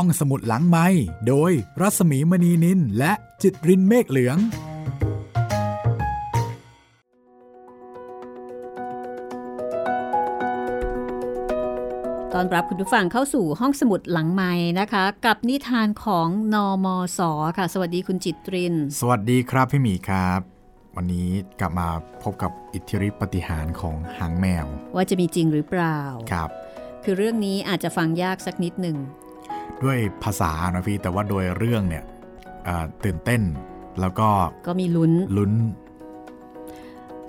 [0.00, 0.86] ห้องสมุดหลังไม้
[1.28, 4.38] โดยรัสมีมณีนินและจิตรินเมฆเหลือง
[12.34, 16.86] ตอนรับคุณผู้ฟังเข้าสู่ห้องสมุดหลังไม้นะคะ กับนิทานของนอม
[17.18, 17.20] ศ
[17.56, 20.40] ค่ะ สวัสดีคุณจิตริน สวัสดีครับพี่หมีครับ
[20.96, 21.28] วันนี้
[21.60, 21.88] กลับมา
[22.22, 25.98] พบกับอิทธิฤทธิปฏิหารของหางแมว ว่าจะมีจริงหรือเปล่า
[26.32, 26.50] ครับ
[27.04, 28.98] คือเรื่องนี้อาจจะฟังยากสักนิดหนึ่ง
[29.84, 32.04] ด้วยภาษานะพี่ แต่ว่าโดยเรื่องเนี่ย
[32.64, 33.42] เอ่อตื่นเต้น
[34.00, 34.28] แล้วก็
[34.66, 35.52] ก็มีลุ้นลุ้น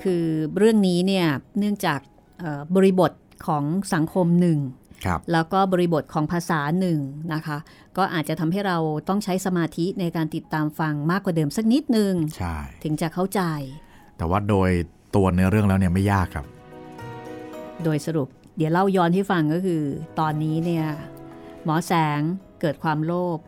[0.02, 0.26] คือ
[0.58, 1.28] เรื่องนี้เนี่ย
[1.60, 2.00] เนื่องจาก
[2.40, 3.12] เอ่อบริบท
[3.48, 4.60] ของสังคมหนึ่ง
[5.06, 7.00] ครับแล้วก็บริบทของภาษาหนึ่ง
[7.34, 7.58] นะคะ
[7.98, 8.78] ก็อาจจะทำให้เรา
[9.10, 13.42] ต้องใช้สมาธิในการติดตามฟังมากกว่าเดิมสักนิดนึงใช่ถึงจะเข้าใจ
[14.18, 14.70] แต่ว่าโดย
[15.16, 16.46] ตัวเนื้อเรื่องแล้วเนี่ยไม่ยากครับ
[17.84, 19.82] โดยสรุปเดี๋ยวเล่าย้อนให้ฟังก็คือ
[20.20, 20.86] ตอนนี้เนี่ย
[21.68, 22.22] หมอแสง
[22.62, 23.40] เกิดความโลภ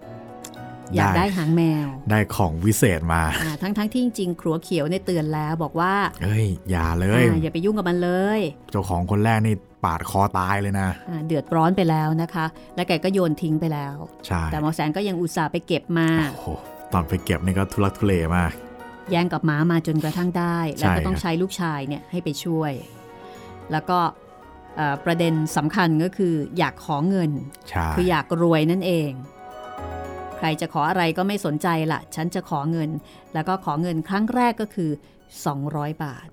[0.95, 8.39] อยากได้ได้หางแมว ได้ของวิเศษมาอ่าทั้งทั้งที่จริงๆครัวเขียวเนี่ยเตือนแล้วบอกว่า เอ้ย อย่าเลยอ่าอย่าไปยุ่งกับมันเลย
[8.71, 13.95] เจ้าของคนแรกนี่ปาดคอตายเลยนะอ่าเดือดร้อนไปแล้วนะคะ และแกก็โยนทิ้งไปแล้ว
[14.27, 16.47] ใช่แต่หมอแสงก็ยังอุตส่าห์ไปเก็บมาโอ้โห
[16.93, 18.51] ตอนไปเก็บนี่ก็ทุลักทุเลมาก
[19.11, 22.71] แย่งกับหม้ามาจนกระทั่งได้ แล้วก็ใช่ต้องครับใช้ลูกชายเนี่ยให้ไปช่วย
[23.71, 24.28] แล้วก็เอ่อ
[25.05, 27.31] ประเด็นสำคัญก็คืออยากขอเงิน
[27.69, 29.11] ใช่คืออยากรวยนั่นเอง
[30.37, 32.89] ใครจะขออะไรก็ไม่สนใจละฉันจะขอเงิน
[33.33, 34.91] แล้วก็ขอเงินครั้งแรกก็คือ
[35.47, 36.27] 200 บาท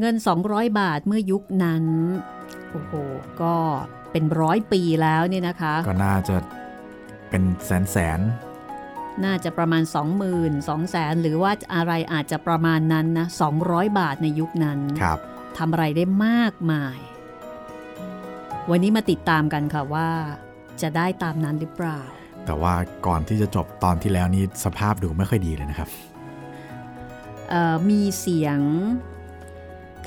[0.00, 0.14] เงิน
[0.46, 1.84] 200 บาทเมื่อยุคนั้น
[2.70, 2.92] โอ้โห
[3.42, 3.54] ก็
[4.12, 6.36] เป็นร้อยปีแล้วเนี่ยนะคะ ก็น่าจะ
[7.30, 8.20] เป็นแสนแสน
[9.24, 13.26] น่าจะประมาณ 20,000 200,000หรือว่าอะไรอาจจะประมาณนั้นนะ
[13.62, 15.18] 200 บาทในยุคนั้นครับ
[15.58, 16.98] ทำอะไรได้มากมาย
[18.70, 20.08] วันนี้มาติดตามกันค่ะว่า
[20.82, 22.00] จะได้ตามนั้นหรือเปล่า
[22.46, 22.74] แต่ว่า
[23.06, 25.88] ก่อนที่จะจบตอนที่แล้วนี่สภาพดูไม่ค่อยดีเลยนะครับ
[27.48, 28.58] เอ่อมีเสียง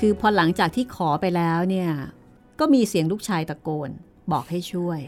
[0.00, 1.90] คือพอหลังจากที่ขอไปแล้วเนี่ย
[2.60, 3.90] ก็มีเสียงลูกชายตะโกน
[4.32, 5.00] บอกให้ช่วย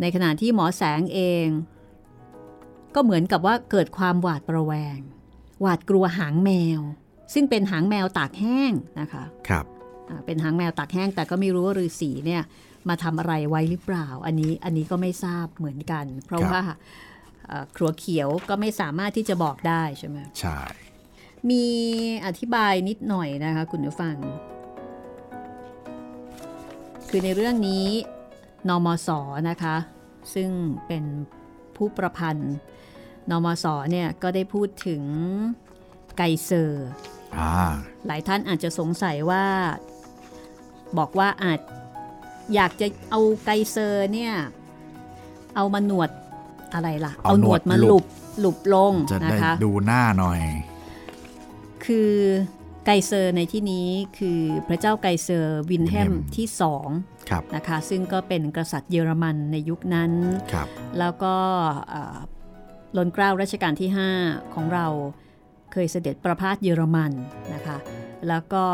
[0.00, 1.46] ในขณะที่หมอแสงเอง
[2.94, 4.98] ก็เหมือนกับว่าเกิดความหวาดประแวง
[5.60, 6.80] หวาดกลัวหางแมว
[7.34, 9.66] ซึ่งเป็นหางแมวตากแห้งนะคะ ครับ
[10.08, 12.42] อ่าเป็นหางแมวตากแห้งแต่ก็ไม่รู้ว่าฤาษีเนี่ย
[12.88, 16.62] มาทำอะไรไว้หรือเปล่า อันนี้อันนี้ก็ไม่ทราบเหมือนกัน เพราะครับว่า
[17.46, 20.58] เอ่อครัวเขียวก็ไม่สามารถที่จะบอกได้ใช่ไหมใช่
[21.50, 21.64] มี
[22.26, 24.16] อธิบายนิดหน่อยนะคะคุณผู้ฟัง
[27.08, 27.86] คือในเรื่องนี้
[28.68, 29.08] นมส
[29.48, 29.76] นะคะ
[30.34, 30.50] ซึ่ง
[30.86, 31.04] เป็น
[31.76, 32.54] ผู้ประพันธ์
[33.30, 35.02] นมสเนี่ยก็ได้พูดถึง
[36.16, 36.88] ไกเซอร์
[37.38, 37.50] อ่า
[38.06, 39.44] หลายท่านอาจจะสงสัยว่า
[40.98, 41.60] บอกว่าอาจ
[42.54, 44.32] อยากจะเอาไกเซอร์เนี่ย
[45.56, 46.10] เอามาหนวด
[46.74, 48.06] อะไรล่ะ เอาหนวดมาหลุหลุบบ
[48.40, 50.40] หลุบลงจะนะได้คะดูหน้าหน่อย
[51.84, 52.12] คือ
[52.84, 56.88] ไกเซอร์ในที่นี้คือพระเจ้าไกเซอร์วิลเฮล์มวินแฮล์มที่สอง
[57.30, 60.12] ครับนะคะซึ่งก็เป็นกษัตริย์เยอรมันในยุคนั้น
[60.52, 60.68] ครับ
[60.98, 61.34] แล้วก็
[61.90, 62.18] เอ่อ
[62.96, 63.90] ล้นเกล้ารัชกาลที่
[64.22, 64.86] 5 ของเรา
[65.72, 67.12] เคยเสด็จประพาสเยอรมัน
[67.54, 67.76] นะคะ
[68.28, 68.64] แล้วก็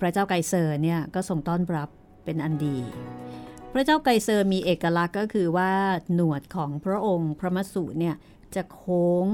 [0.00, 1.88] พระเจ้าไกเซอร์เนี่ยก็ทรงต้อนรับ
[2.26, 2.78] เป็นอันดี
[3.72, 5.72] พระเจ้าไกเซอร์มีเอกลักษณ์ก็คือว่า
[6.14, 8.14] หนวดของพระองค์พระมสุเนี่ย
[8.54, 9.26] จะโค้ง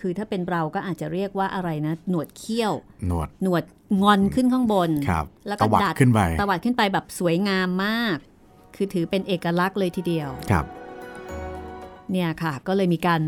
[0.00, 2.72] คือถ้าเป็นเราก็อาจจะเรียกว่าอะไรนะ หนวดเขี้ยว
[3.06, 3.64] หนวดหนวด
[4.02, 8.16] งอนขึ้นข้างบนครับแล้วก็ตวัดดัดขึ้นไปตวัดขึ้นไปแบบสวยงามมาก
[8.76, 10.64] คือถือเป็นเอกลักษณ์เลยทีเดียวครับ
[12.12, 13.20] เนี่ยค่ะ ก็เลยมีการ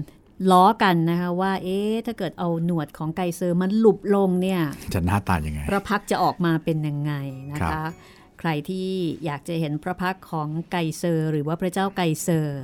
[0.51, 4.61] ล้อกันนะคะว่า เอ๊ะถ้าเกิดเอาหนวดของไกเซอร์มันหลุบลงเนี่ย
[4.95, 7.13] จะหน้าตายังไงพระพักตร์จะออกมาเป็นยังไง
[7.53, 7.91] นะครัคะบ
[8.41, 8.89] ใครที่
[9.25, 12.61] อยากจะเห็นพระพักตร์ของไกเซอร์ หรือว่าพระเจ้าไกเซอร์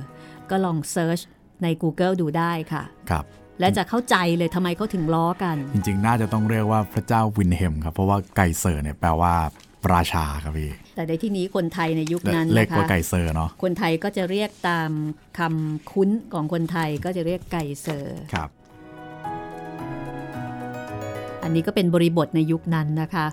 [0.49, 1.19] ก็ลอง search
[1.63, 3.25] ใน Google ดูได้ค่ะ ครับ
[3.59, 9.33] และจะเข้าใจเลยทำไมเขาถึงล้อกัน จริง ๆ น่าจะต้องเรียกว่าพระเจ้าวิลเฮล์มครับ เพราะว่าไกเซอร์เนี่ยแปลว่า
[9.93, 14.91] ราชาครับพี่ แต่ในที่นี้คนไทยในยุคนั้นเรียกนะคะว่าไกเซอร์เนาะ คนไทยก็จะเรียกตาม
[15.39, 18.49] คำคุ้นของคนไทยก็จะเรียกไกเซอร์ ครับ
[21.43, 23.25] อันนี้ก็เป็นบริบทในยุคนั้นนะคะ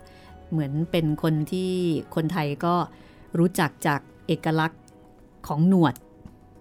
[0.53, 1.71] เหมือนเป็นคนที่
[2.15, 2.75] คนไทยก็
[3.39, 4.83] รู้จักจากเอกลักษณ์
[5.49, 5.95] ของหนวด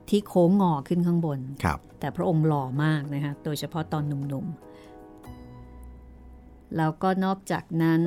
[0.10, 8.02] ที่โค้งงอขึ้นข้างบนครับแต่พระองค์หล่อมากนะคะโดยเฉพาะตอนหนุ่มๆ แล้วก็นอกจากนั้น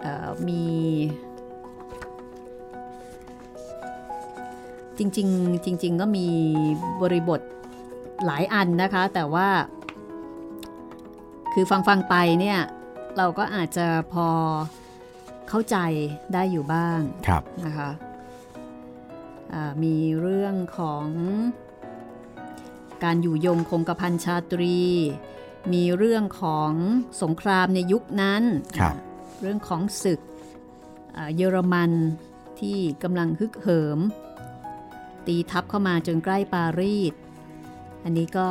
[0.00, 0.62] เอ่อมี
[4.98, 6.26] จริงๆจริง ๆ ก็มี
[7.02, 7.40] บริบท
[8.26, 9.48] หลายอันนะคะ แต่ว่า
[11.52, 12.58] คือฟังฟังๆไปเนี่ย
[13.16, 14.28] เราก็อาจจะพอ
[15.56, 15.80] เข้าใจ
[16.34, 17.90] ได้อยู่บ้างครับนะคะ
[19.52, 21.06] อ่ามีเรื่องของ
[23.04, 24.80] การอยู่ยงคงกระพันชาตรี
[25.72, 26.70] มีเรื่องของ
[27.22, 28.42] สงครามในยุคนั้น
[28.78, 28.94] ครับ
[29.40, 30.20] เรื่องของศึก
[31.16, 31.90] อ่าเยอรมัน
[32.60, 33.98] ที่กำลังฮึกเหิม
[35.26, 37.14] ตีทัพเข้ามาจนใกล้ปารีส
[38.04, 38.46] อันนี้ก็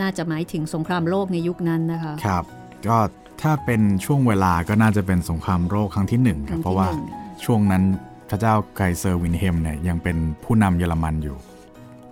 [0.00, 2.44] น่าจะหมายถึงสงครามโลกในยุคนั้นนะคะ ครับ
[2.88, 2.98] ก็
[3.42, 7.82] ถ้าเป็นช่วงเวลาก็น่าจะเป็นสงครามโลกครั้งที่หนึ่งครับเพราะว่าครั้งที่หนึ่งช่วงนั้น
[8.30, 11.36] พระเจ้าไกเซอร์วิลเฮล์มเนี่ยยังเป็นผู้นำเยอรมันอยู่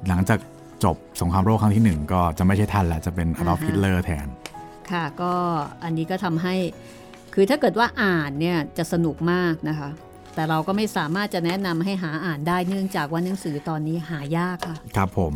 [0.08, 0.38] หลังจาก
[0.84, 4.26] จบสงครามโลกครั้งที่หนึ่งก็จะไม่ใช่ท่านแล้วจะเป็นอดอล์ฟฮิตเลอร์แทน
[4.90, 5.32] ค่ะก็
[5.84, 6.54] อันนี้ก็ทำให้
[7.34, 9.88] คือถ้าเกิดว่าอ่านเนี่ยจะสนุกมากนะคะ
[10.34, 15.34] แต่เราก็ไม่สามารถจะแนะนำให้หาอ่านได้เนื่องจากว่าหนังสือตอนนี้หายากค่ะ ครับผม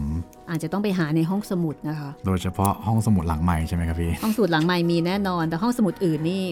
[0.51, 6.43] อาจจะต้องไปหาในห้องสมุดนะคะ โดยเฉพาะห้องสมุดหลังใหม่ใช่ไหมครับพี่ ห้องสมุดหลังใหม่มีแน่นอน แต่ห้องสมุดอื่นนี่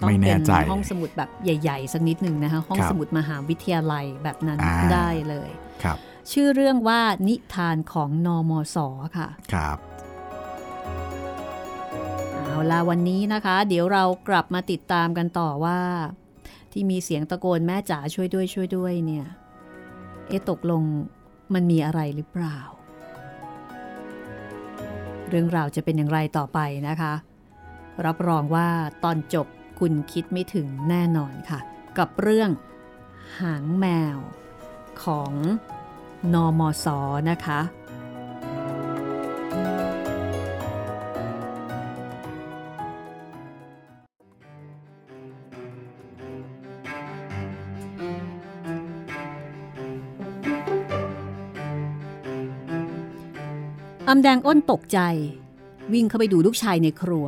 [0.00, 5.50] ต้องไม่แน่เป็นใจห้องสมุดแบบใหญ่ ๆ สักนิดหนึ่งนะคะ ห้องครับสมุดมหาวิทยาลัยแบบนั้นอ่าได้เลย
[5.82, 5.98] ครับ
[6.32, 8.76] ชื่อเรื่องว่านิทานของนอมศ
[9.16, 9.78] ค่ะครับ
[12.44, 15.78] เอาล่ะวันนี้นะคะ เดี๋ยวเรากลับมาติดตามกันต่อว่า
[16.72, 19.26] ที่มีเสียงตะโกนแม่จ๋าช่วยด้วยช่วยด้วยเนี่ย
[20.28, 20.82] เอตกลง
[21.54, 22.58] มันมีอะไรหรือเปล่า
[25.28, 26.58] เรื่องราวจะเป็นอย่างไรต่อไป
[26.88, 27.14] นะคะ
[28.06, 28.68] รับรองว่า
[29.04, 29.46] ตอนจบ
[29.80, 31.60] คุณคิดไม่ถึงแน่นอนค่ะ
[31.98, 32.50] กับเรื่อง
[33.40, 33.86] หางแม
[34.16, 34.18] ว
[35.04, 35.32] ของ
[36.34, 36.86] นอมศ
[37.30, 54.98] นะคะำแดงอ้นตกใจ
[55.92, 57.26] วิ่งเข้าไปดูลูกชายในครัว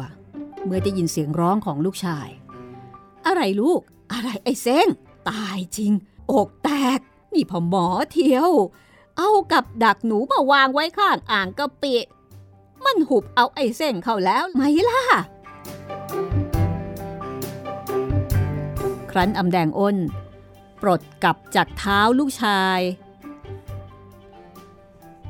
[0.65, 2.29] เมื่อได้ยินเสียงร้องของลูกชาย
[3.27, 3.81] อะไรลูก
[4.13, 4.89] อะไรไอ้เซ้ง
[5.31, 5.93] ตายจริง
[6.33, 7.01] อกแตก
[7.35, 8.51] นี่พอหมอเที่ยว
[9.17, 11.97] เอากับดักหนูมาวางไว้ข้างอ่างกะปิ
[12.85, 15.01] มันหุบเอาไอ้เส้งเข้าแล้วไหมล่ะ
[19.11, 19.97] ครั้นอำแดงอ้น
[20.83, 22.81] ปลดกลับจากเท้าลูกชาย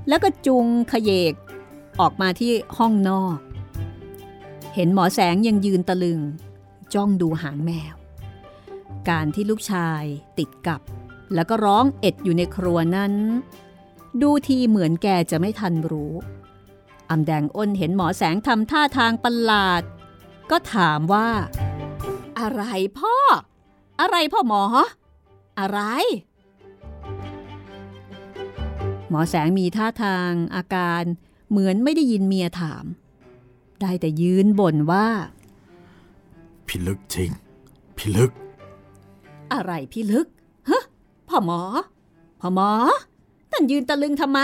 [0.09, 1.35] แล้วก็จุงขยเยก
[2.01, 3.39] ออกมาที่ห้องนอก
[4.75, 6.21] เห็นหมอแสงยังยืนตะลึง
[6.95, 7.95] จ้องดูหางแมว
[9.09, 10.03] การที่ลูกชาย
[10.39, 10.81] ติดกับ
[11.35, 13.13] แล้วก็ร้องเอ็ดอยู่ในครัวนั้น
[14.23, 16.15] ดูทีเหมือนแกจะไม่ทันรู้
[17.11, 19.83] อำแดงอ้นเห็นหมอแสงทำท่าทางประหลาด
[20.51, 21.29] ก็ถามว่า
[22.41, 22.63] อะไร
[22.99, 23.17] พ่อ
[24.01, 24.63] อะไรพ่อหมอ
[25.61, 25.81] อะไร
[29.11, 31.03] หมอแสงมีท่าทางอาการ
[31.55, 32.85] เหมือนไม่ได้ยินเมียถาม
[33.81, 35.07] ได้แต่ยืนบ่นว่า
[36.67, 37.31] พี่ลึกจริง
[37.97, 38.31] พี่ลึก
[39.53, 40.27] อะไรพี่ลึก
[40.71, 40.83] ฮะ
[41.29, 41.61] พ่อหมอ
[42.41, 42.71] พ่อหมอ
[43.51, 44.41] ท่านยืนตะลึงทำไม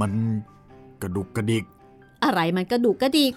[0.00, 0.12] มัน
[1.02, 1.64] กระดุกกระดิก
[2.24, 3.32] อะไรมันกระดุกกระดิก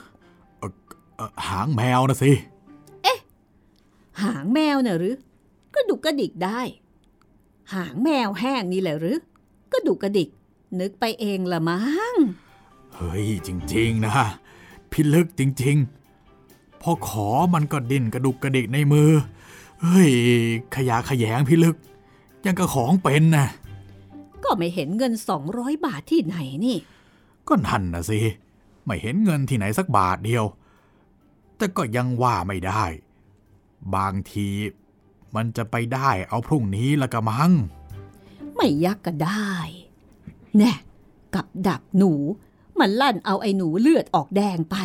[0.59, 0.71] เอ่อ
[1.15, 2.31] เอ่อหางแมวนะสิ
[4.21, 5.15] หางแมวเน่ะหรือ
[5.75, 6.61] กระดุกกระดิกได้
[7.73, 9.17] หางแมวแห้งนี่แหละหรือ
[9.73, 10.29] กระดุกกระดิก
[10.79, 12.15] นึกไปเองละมั้ง
[12.95, 14.13] เฮ้ย จริง ๆ นะ
[14.91, 15.77] พี่ลึกจริง
[16.29, 19.11] ๆ พอขอมันก็ดิ้นกระดุกกระดิกในมือ
[19.81, 20.11] เฮ้ย
[20.75, 21.75] ขยะแขยงพี่ลึก
[22.45, 23.47] ยังกระของเป็นนะ
[24.43, 25.13] ก็ไม่เห็นเงิน
[25.49, 26.77] 200 บาทที่ไหนนี่
[27.47, 28.19] ก็นั่นนะสิ
[28.85, 30.45] ไม่เห็นเงินที่ไหนสักบาทเดียว
[31.57, 32.83] แต่ก็ยังว่าไม่ได้
[33.95, 34.47] บางที
[35.35, 37.51] มันจะไปได้เอาพรุ่งนี้ละกะมัง
[38.55, 39.53] ไม่ยักก็ได้
[40.57, 40.73] แน่
[41.35, 42.13] กับดักหนู
[42.79, 44.75] มันลั่นเอาไอ้หนูเลือดออกแดงไป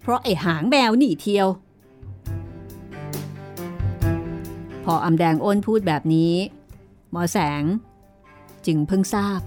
[0.00, 1.48] เพราะไอ้หางแมวหนีเที่ยว
[4.84, 6.34] พออำแดงอ้นพูดแบบนี้
[7.10, 7.62] หมอแสง
[8.66, 9.40] จึงเพิ่งทราบ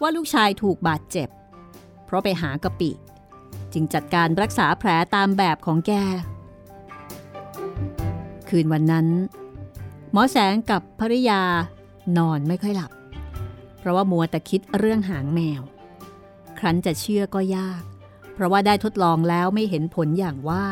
[0.00, 1.28] ว่าลูกชายถูกบาดเจ็บ
[2.04, 2.90] เพราะไปหากะปิ
[3.72, 5.92] จึงจัดการรักษาแผลตามแบบของแก
[8.48, 9.06] คืนวันนั้น
[10.12, 11.42] หมอแสงกับภริยา
[12.18, 12.90] นอนไม่ค่อยหลับ
[13.86, 15.62] ราะว่ามัวแต่คิดเรื่องหางแมว
[16.58, 17.82] ครั้นจะเชื่อก็ยาก
[18.34, 20.66] เพราะว่าได้ทดลองแล้วไม่เห็นผลอย่างว่า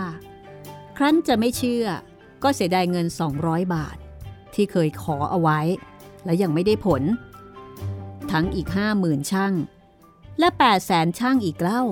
[0.96, 1.86] ครั้นจะไม่เชื่อ
[2.42, 3.06] ก็เสียดายเงิน
[3.40, 3.96] 200 บาท
[4.54, 5.60] ที่เคยขอเอาไว้
[6.24, 7.02] และยังไม่ได้ผล
[8.30, 8.68] ทั้งอีก
[8.98, 9.54] 50,000ช่าง
[10.38, 11.82] และ8แสนช่างอีกเล่า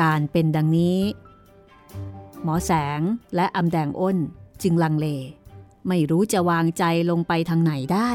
[0.00, 1.00] การเป็นดังนี้
[2.42, 3.00] หมอแสง
[3.36, 4.18] และอำแดงอ้น
[4.62, 5.06] จึงลังเล
[5.88, 8.10] ไม่รู้จะวางใจลงไปทางไหนได้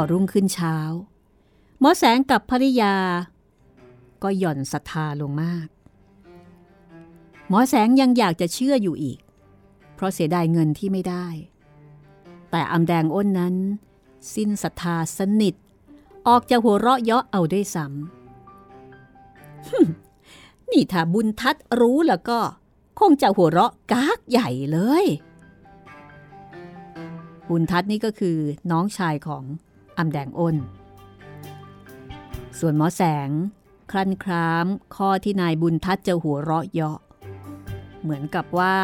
[0.00, 0.76] อรุ่งขึ้นเช้า
[1.80, 2.94] หมอแสงกับภริยา
[4.22, 5.66] ก็หย่อนศรัทธาลงมาก
[7.48, 9.18] หมอแสงยังอยากจะเชื่ออยู่อีก
[9.94, 11.26] เพราะเสียดายเงินที่ไม่ได้
[12.50, 13.54] แต่อำแดงอ้นนั้น
[14.34, 15.54] สิ้นศรัทธาสนิท
[16.28, 22.38] ออกจะหัวเราะเยาะเอาด้วยซ้ำนี่ถ้าบุญทัดรู้แล้วก็
[23.00, 25.06] คงจะหัวเราะกากใหญ่เลย
[27.48, 28.36] บุญทัดนี่ก็คือ
[28.70, 29.44] น้องชายของ
[29.98, 30.56] อำแดงอ้น
[32.58, 33.30] ส่วนหมอแสง
[33.90, 36.98] ครันครามข้อที่นายบุญทัดจะหัวเราะเยาะ
[38.02, 38.76] เหมือนกับว่า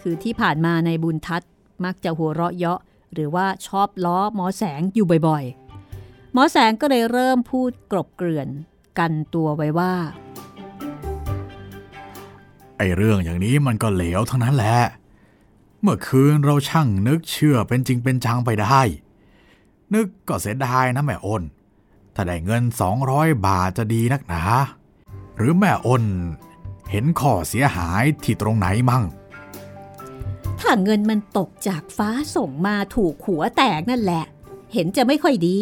[0.00, 1.42] คือที่ผ่านมาในบุญทัด
[1.84, 2.80] มักจะหัวเราะเยาะ
[3.12, 8.48] หรือว่าชอบล้อหมอแสงอยู่บ่อยๆ หมอแสงก็เลยเริ่มพูดกรบเกลื่อน
[8.98, 9.94] กันตัวไว้ว่า
[12.76, 14.78] ไอเรื่องอย่างนี้มันก็เหลวทั้งนั้นแหละ
[15.82, 18.80] เมื่อคืนเราช่างนึกเชื่อเป็นจริงเป็นจังไปได้
[19.94, 21.42] นึกก็เสียดายนะแม่อ้น
[22.14, 24.42] ถ้าได้เงินสองร้อยบาทจะดีนักหนา
[25.36, 26.04] หรือแม่อ้น
[26.90, 29.04] เห็นข้อเสียหายที่ตรงไหนมั่ง
[30.60, 34.24] ถ้าเงินมันตกจากฟ้าส่งมาถูกหัวแตกนั่นแหละ
[34.72, 35.58] เห็นจะไม่ค่อยดี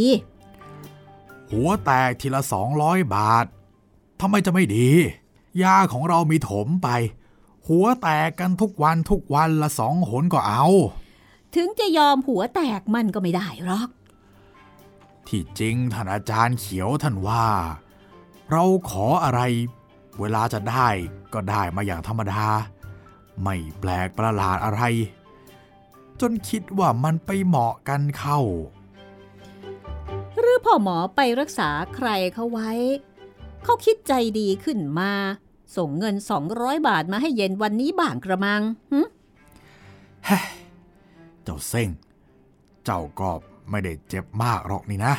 [1.51, 3.47] หัวแตกทีละสองร้อยบาท
[4.21, 4.89] ทำไมจะไม่ดี
[5.63, 6.89] ยาของเรามีถมไป
[7.69, 10.65] หัวแตกกันทุกวันทุกวันละสองหนก็เอา
[11.55, 13.89] ถึงจะยอมหัวแตกมันก็ไม่ได้หรอก
[15.29, 17.47] ที่จริงท่านอาจารย์เขียวท่านว่า
[18.51, 19.41] เราขออะไร
[20.21, 20.89] เวลาจะได้
[21.35, 22.47] ก็ได้มาอย่างธรรมดา
[23.43, 24.83] ไม่แปลกประหลาดอะไร
[26.21, 28.41] จนคิดว่ามันไปเหมาะกันเข้า
[30.39, 32.71] หรือพ่อหมอไปรักษาใครเขาไว้
[33.65, 35.13] เขาคิดใจดีขึ้นมา
[35.77, 36.17] ส่งเงิน
[36.51, 39.01] 200 บาทมาให้เย็นวันนี้บ้างกระมังหึ
[41.43, 41.89] เจ้าเส้ง
[42.85, 43.31] เจ้าก็
[43.71, 45.15] ไม่ได้เจ็บมากหรอกนี่นะ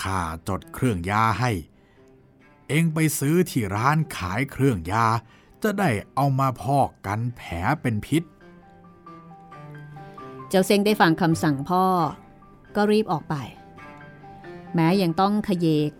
[0.00, 1.50] ข้าจดเครื่องยาให้
[2.68, 5.06] เองไปซื้อที่ร้านขายเครื่องยา
[5.62, 8.22] จะได้เอามาพอกกันแผลเป็นพิษ
[10.48, 11.84] เจ้าเซงได้ฟังคำสั่งพ่อ
[12.76, 13.34] ก็รีบออกไป
[14.74, 15.92] แม้ยังต้องขยเยก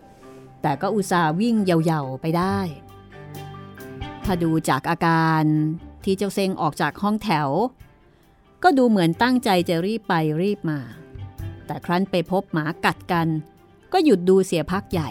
[0.62, 2.58] แต่ก็อุตส่าห์วิ่งเยาๆไปได้
[4.24, 5.42] ถ้าดูจากอาการ
[6.04, 7.48] ที่เจ้าเซงออกจากห้องแถว
[8.62, 10.80] ก็ดูเหมือนตั้งใจจะรีบไปรีบมา
[11.66, 13.28] แต่ครั้นไปพบหมากัดกัน
[13.92, 15.10] ก็หยุดดูเสียพักใหญ่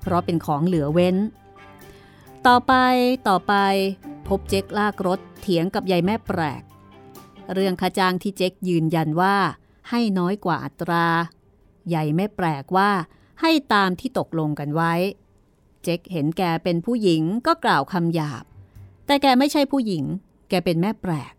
[0.00, 1.16] เพราะเป็นของเหลือเว้น
[2.46, 2.74] ต่อไป
[3.28, 3.54] ต่อไป
[4.28, 6.62] พบเจ๊กลากรถเถียงกับยายแม่แปลก
[7.52, 9.36] เรื่องค่าจ้างที่เจ๊กยืนยันว่า
[9.90, 11.06] ให้น้อยกว่าอัตรา
[11.88, 12.90] ใหญ่ไม่แปลกว่า
[13.40, 14.92] ให้ตามที่ตกลงกันไว้
[15.82, 18.44] เจ๊กเห็นแกเป็นผู้หญิงก็กล่าวคำหยาบ
[19.06, 20.04] แต่แกไม่ใช่ผู้หญิง
[20.48, 21.32] แกเป็นแม่แปลก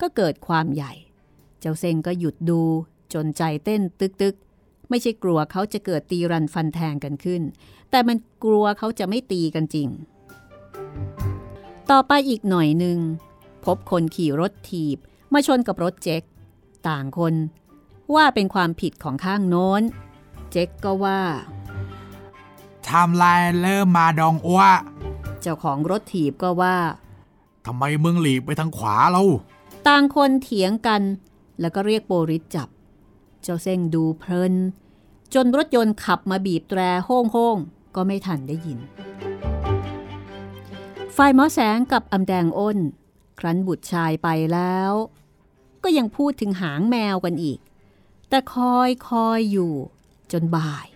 [0.00, 0.92] ก็เกิดความใหญ่
[1.60, 2.62] เจ้าเซงก็หยุดดู
[3.14, 7.42] จนใจเต้นตึกๆไม่ใช่กลัวเขาจะเกิดตีรันฟันแทงกันขึ้น
[7.90, 9.88] แต่มันกลัวเขาจะไม่ตีกันจริง
[11.90, 12.98] ต่อไปอีกหน่อยหนึ่ง
[13.64, 14.98] พบคนขี่รถถีบ
[15.32, 16.22] มาชนกับรถเจ๊ก
[16.88, 17.34] ต่างคน
[18.14, 19.82] ว่าเป็นความผิดของข้างโน้น
[20.50, 21.20] เจ๊กก็ว่า
[22.88, 24.62] ทำลายเริ่มมาดองอ้ว
[25.40, 26.76] เจ้าของรถถีบก็ว่า
[27.66, 29.22] ทำไมมึงหลีกไปทางขวาเรา
[29.88, 31.02] ต่างคนเถียงกัน
[31.60, 32.68] แล้วก็เรียกโปริสจับ
[33.42, 34.54] เจ้าเส้งดูเพลิน
[35.34, 38.78] จนรถยนต์ขับมาบีบแตรโฮ่งโงๆก็ไม่ทันได้ยิน
[41.16, 42.78] ฝ่ายหมอแสงกับอำแดงอ้น
[43.38, 44.92] ครั้นบุตรชายไปแล้ว
[45.84, 47.58] ก็ยังพูดถึงหางแมวกันอีก
[48.28, 49.72] แต่คอยคอยอยู่
[50.32, 50.86] จนบ่าย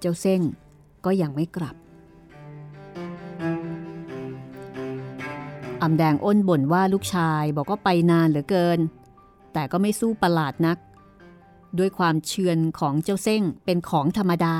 [0.00, 0.40] เจ้าเส้ง
[1.04, 1.76] ก็ยังไม่กลับ
[5.82, 8.78] อำแดงอ้นบ่นว่าลูกชายบอกว่าไปนานเหลือเกิน
[9.52, 10.78] แต่ก็ไม่สู้ประหลาดนัก
[11.78, 14.56] ด้วยความเชือนของเจ้าเส้งเป็นของธรรมดา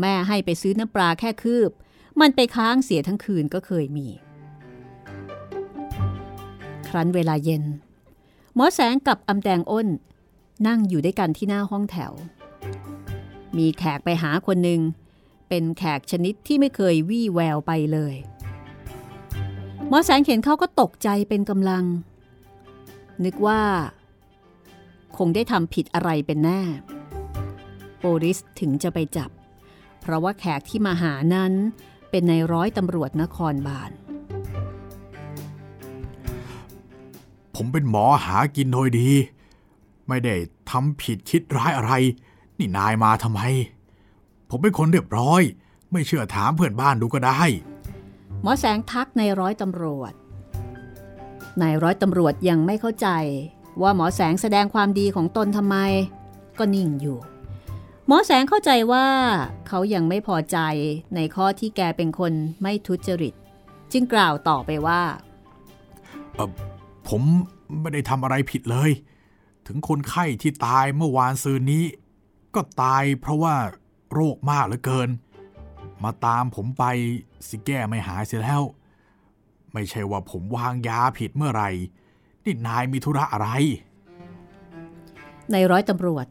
[0.00, 1.70] แม่ให้ไปซื้อน้ำปลาแค่คืบ
[2.20, 4.08] มันไปค้างเสียทั้งคืนก็เคยมี
[6.88, 7.64] ครั้นเวลาเย็น
[8.54, 9.88] หมอแสงกับอำแดงอ้น
[10.66, 12.12] นั่งอยู่ด้วยกันที่หน้าห้องแถว
[13.56, 14.80] มีแขกไปหาคนหนึ่ง
[15.48, 18.14] เป็นแขกชนิดที่ไม่เคยวี่แววไปเลย
[19.88, 21.84] หมอแสงเห็นเขาก็ตกใจเป็นกำลัง
[23.24, 23.60] นึกว่า
[25.18, 26.60] คงได้ทำผิดอะไรเป็นแน่
[27.98, 29.30] โปลิสถึงจะไปจับ
[30.00, 31.52] เพราะว่าแขกที่มาหานั้น
[32.10, 33.90] เป็นในายร้อยตำรวจนครบาล
[37.54, 39.10] ผมเป็นหมอหากินโดยดี
[40.08, 40.34] ไม่ได้
[40.70, 41.92] ทำผิดคิดร้ายอะไร
[42.58, 43.40] นี่นายมาทำไม
[44.50, 45.42] ผมเป็นคนเรียบร้อย
[45.92, 47.40] ไม่เชื่อถามเพื่อนบ้านดูก็ได้
[48.42, 50.12] หมอแสงทักในายร้อยตำรวจ
[51.62, 53.08] นายร้อยตำรวจยังไม่เข้าใจ
[53.82, 55.76] ว่าหมอแสงแสดงความดีของตนทำไม
[56.58, 57.18] ก็นิ่งอยู่
[58.06, 59.06] หมอแสงเข้าใจว่า
[59.68, 60.58] เขายังไม่พอใจ
[61.14, 62.32] ในข้อที่แกเป็นคน
[62.62, 63.34] ไม่ทุจริต
[63.92, 65.02] จึงกล่าวต่อไปว่า
[67.08, 67.22] ผม
[67.80, 68.90] ไม่ได้ทำอะไรผิดเลย
[69.66, 71.84] ถึงคนไข้ที่ตายเมื่อวานซืนนี้
[72.54, 73.54] ก็ตายเพราะว่า
[74.12, 75.08] โรคมากเหลือเกิน
[76.04, 76.84] มาตามผมไป
[77.48, 78.62] สิแก้ไม่หายเสียแล้ว
[79.72, 81.70] ไม่ใช่ว่าผมวางยาผิดเมื่อไหร่
[82.44, 83.48] นี่นายมีธุระอะไร
[85.52, 86.26] ในร้อยตำรวจ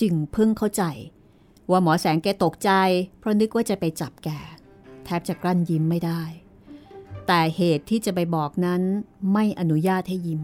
[0.00, 0.84] จึงเพิ่งเข้าใจ
[1.70, 2.70] ว่าหมอแสงแกตกใจ
[3.18, 4.28] เพราะนึกว่าจะไปจับแก
[5.04, 6.22] แทบจะกลั้นยิ้มไม่ได้
[7.26, 8.82] แต่เหตุที่จะไปบอกนั้น
[9.32, 10.42] ไม่อนุญาตให้ยิ้ม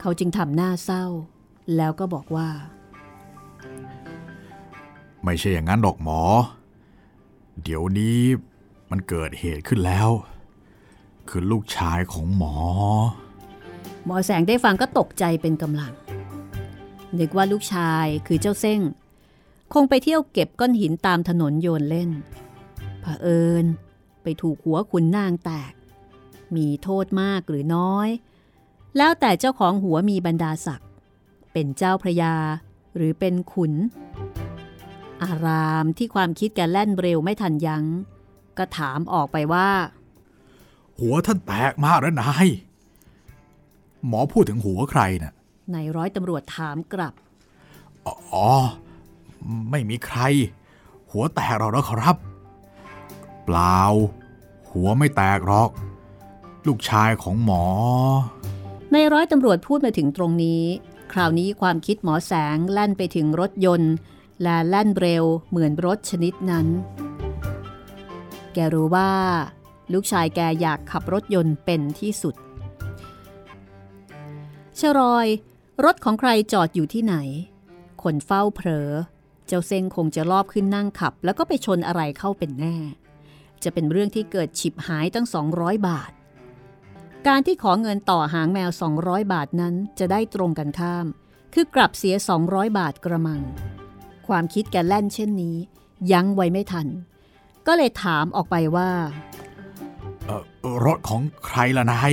[0.00, 1.04] เขาจึงทำหน้าเศร้า
[1.76, 2.48] แล้วก็บอกว่า
[5.24, 6.20] ไม่ใช่อย่างนั้นหรอกหมอ
[7.62, 8.18] เดี๋ยวนี้
[8.90, 10.10] มันเกิดเหตุขึ้นแล้ว
[11.28, 12.56] คือลูกชายของหมอ
[14.06, 15.92] หมอแสงได้ฟังก็ตกใจเป็นกำลัง
[17.18, 18.80] นึกว่าลูกชายคือเจ้าเส้ง
[19.72, 22.10] คงไปเที่ยวเก็บก้อนหินตามถนนโยนเล่น
[23.00, 23.64] เผอิญ
[24.22, 25.72] ไปถูกหัวขุนนางแตก
[26.56, 28.08] มีโทษมากหรือน้อย
[28.96, 30.90] แล้วแต่เจ้าของหัวมีบรรดาศักดิ์
[31.52, 32.34] เป็นเจ้าพระยา
[32.96, 33.72] หรือเป็นขุน
[35.22, 37.84] อารามที่ความคิดแกแล่นเร็วไม่ทันยัง้ง
[38.58, 39.68] ก็ถามออกไปว่า
[40.98, 42.46] หัวท่านแตกมากแล้วนาย
[44.06, 45.32] หมอพูดถึงหัวใครน่ะ
[45.72, 47.14] ในร้อยตำรวจถามกลับ
[48.06, 48.48] อ๋อ
[49.70, 50.20] ไม่มีใคร
[51.10, 52.16] หัวแตกหรอกนะครับ
[53.44, 53.80] เปล่า
[54.70, 55.70] หัวไม่แตกหรอก
[56.66, 57.64] ลูกชายของหมอ
[58.92, 60.62] ในร้อยตำรวจพูดมาถึงตรงนี้
[61.12, 63.94] คราวนี้ความคิดหมอแสงแล่นไปถึงรถยนต์
[64.42, 66.66] และแล่นเร็วเหมือนรถชนิดนั้น
[68.54, 69.10] แกรู้ว่า
[69.92, 72.34] ลูกชายแกอยากขับรถยนต์เป็นที่สุด
[74.80, 75.26] ชรอย
[75.84, 77.14] รถของใครจอดอยู่ที่ไหน
[78.02, 78.90] คนเฝ้าเผลอ
[79.46, 82.76] เจ้าเซ็งคงจะรอบขึ้นนั่งขับ แล้วก็ไปชนอะไรเข้าเป็นแน่
[83.64, 85.26] จะเป็นเรื่องที่เกิดฉิบหายตั้ง
[85.56, 86.12] 200 บาท
[87.26, 91.06] การที่ขอเงินต่อหางแมว 200 บาทนั้นจะได้ตรงกันข้าม
[91.54, 92.14] คือกลับเสีย
[92.46, 93.40] 200 บาทกระมัง
[94.28, 95.56] ความคิดแกแล่นเช่นนี้
[96.12, 96.88] ยั้งไว้ไม่ทัน
[97.66, 98.90] ก็เลยถามออกไปว่า
[100.84, 102.12] รถของใครล่ะนาย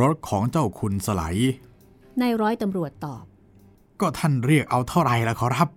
[0.00, 1.54] รถของเจ้าคุณสไลด์
[2.20, 3.24] นายร้อยตำรวจตอบ
[4.00, 5.68] ก็ท่านเรียกเอาเท่าไหร่ละขอรับ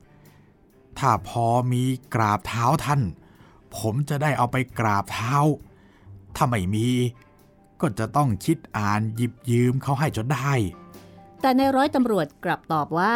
[1.00, 1.84] ถ้าพอมี
[2.16, 3.02] กราบเท้าท่าน
[3.78, 5.36] ผมจะได้เอาไปกราบเท้า
[6.36, 6.88] ถ้าไม่มี
[7.82, 10.52] ก็จะต้องคิดอ่านหยิบยืมเขาให้จนได้
[11.42, 13.14] แต่นายร้อยตำรวจกลับตอบว่า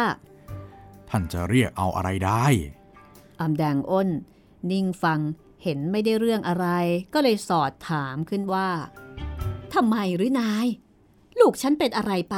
[1.10, 2.44] ท่านจะเรียกเอาอะไรได้
[3.40, 4.08] อำแดงอ้น
[4.70, 5.20] นิ่งฟัง
[5.62, 6.66] เห็นไม่ได้เรื่องอะไร
[7.14, 8.68] ก็เลยสอดถามขึ้นว่า
[9.74, 10.66] ทำไมหรือนาย
[11.40, 12.36] ลูกฉันเป็นอะไรไป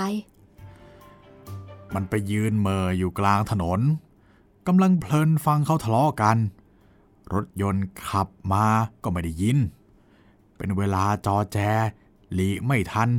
[1.94, 3.80] มันไปยืนเหมออยู่กลางถนน
[4.66, 6.36] กำลังเพลินฟังเขาทะเลาะกัน
[7.34, 8.66] รถยนต์ขับมา
[9.02, 9.58] ก็ไม่ได้ยิน
[10.56, 11.58] เป็นเวลาจอแจ
[12.32, 13.10] หลีกไม่ทัน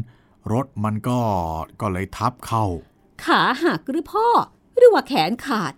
[0.53, 1.19] รถมันก็
[1.81, 2.65] ก็เลยทับเข้า
[3.25, 4.27] ขาหักหรือพ่อ
[4.77, 5.73] หรือว่าแขนขาด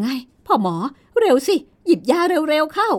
[0.00, 0.06] ไง
[0.46, 0.76] พ่อหมอ
[1.20, 2.90] เร็วสิ หยิบยาเร็วๆเข้า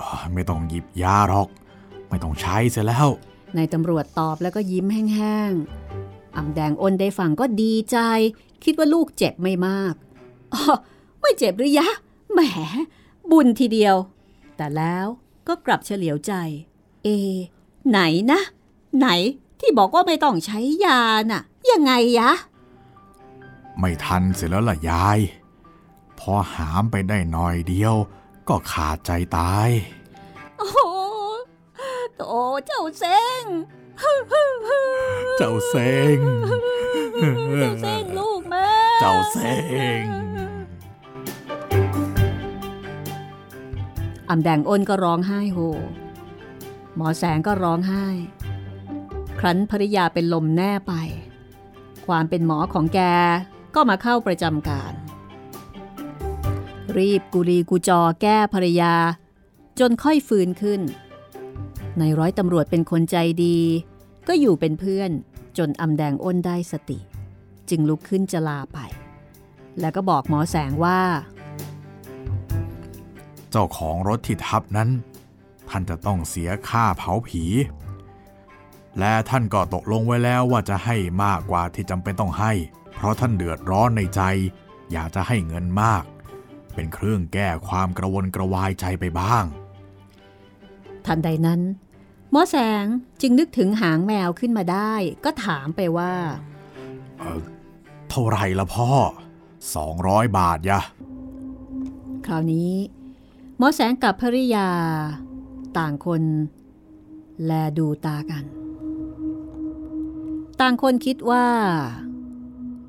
[0.00, 1.48] อ่าไม่ต้องหยิบยาหรอก
[2.08, 3.08] ไม่ต้องใช้เสียแล้ว
[3.56, 7.98] นายตำรวจตอบแล้วก็ยิ้มแห้งๆอำแดงอ้นได้ฟังก็ดีใจ
[8.64, 9.94] คิดว่าลูกเจ็บไม่มาก
[10.52, 10.62] อ๋อ
[11.20, 11.88] ไม่เจ็บหรือยะ
[12.32, 12.40] แหม
[13.30, 13.96] บุญทีเดียว
[14.56, 15.06] แต่แล้ว
[15.48, 16.32] ก็กลับเฉลียวใจ
[17.04, 17.08] เอ
[17.88, 18.00] ไหน
[18.32, 18.40] นะ
[18.98, 19.08] ไหน
[19.60, 22.30] ที่บอกว่าไม่ต้องใช้ยาน่ะ ยังไงยะ
[23.78, 25.18] ไม่ทันเสียแล้วล่ะยาย
[26.18, 27.94] พอหามไปได้หน่อยเดียว
[28.48, 29.70] ก็ขาดใจตาย
[30.58, 30.70] โอ้
[32.28, 32.32] โหโต
[32.66, 33.44] เจ้าเซ้ง
[35.38, 35.76] เจ้าเซ
[36.16, 36.18] ง
[37.58, 38.68] เจ้าเซ้งลูกแม่
[39.00, 39.38] เจ้าเซ
[40.00, 40.04] ง
[44.30, 45.58] อำแดงอ้นก็ร้องไห้โฮ
[46.96, 48.06] หมอแสงก็ร้องไห้
[49.40, 50.92] ครั้นภริยาเป็นลมแน่ไป
[52.06, 53.00] ความเป็นหมอของแก
[53.74, 54.92] ก็มาเข้าประจำการ
[56.98, 58.94] รีบกุลีกุจอแก้ภรรยา
[59.80, 60.80] จนค่อยฟื้นขึ้น
[62.00, 63.58] ในร้อยตำรวจเป็นคนใจดี
[64.28, 65.10] ก็อยู่เป็นเพื่อน
[65.58, 66.98] จนอำแดงอ้นได้สติ
[67.68, 68.78] จึงลุกขึ้นจะลาไป
[69.80, 71.00] แล้วก็บอกหมอแสงว่า
[73.50, 74.90] เจ้าของรถที่ทับนั้น
[75.68, 77.44] ท่านจะต้องเสียค่าเผาผี
[78.98, 82.52] และท่านก็ตกลงไว้แล้วว่าจะให้มากกว่าที่จำเป็นต้องให้
[82.94, 84.22] เพราะท่านเดือดร้อนในใจ
[84.92, 86.04] อยากจะให้เงินมาก
[86.74, 89.44] เป็นเครื่องแก้ความกระวนกระวายใจไปบ้าง
[91.06, 91.60] ทันใดนั้น
[92.32, 92.84] หมอแสง
[93.20, 94.92] จึงนึกถึงหางแมวขึ้นมาได้
[95.24, 96.12] ก็ถามไปว่า
[98.10, 98.90] เท่าไหรละพ่อ
[99.64, 100.80] 200 บาทยะ
[102.26, 102.72] คราวนี้
[103.58, 104.68] หมอแสงกับภริยา
[105.78, 106.22] ต่างคน
[107.44, 108.44] แลดูตากัน
[110.60, 111.46] ต่างคนคิดว่า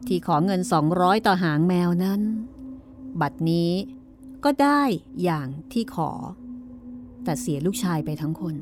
[0.07, 0.61] ที่ขอเงิน
[0.93, 2.21] 200 ต่อหางแมวนั้น
[3.21, 3.71] บัดนี้
[4.43, 4.81] ก็ได้
[5.23, 6.11] อย่างที่ขอ
[7.23, 8.55] แต่เสียลูกชายไปทั้งคน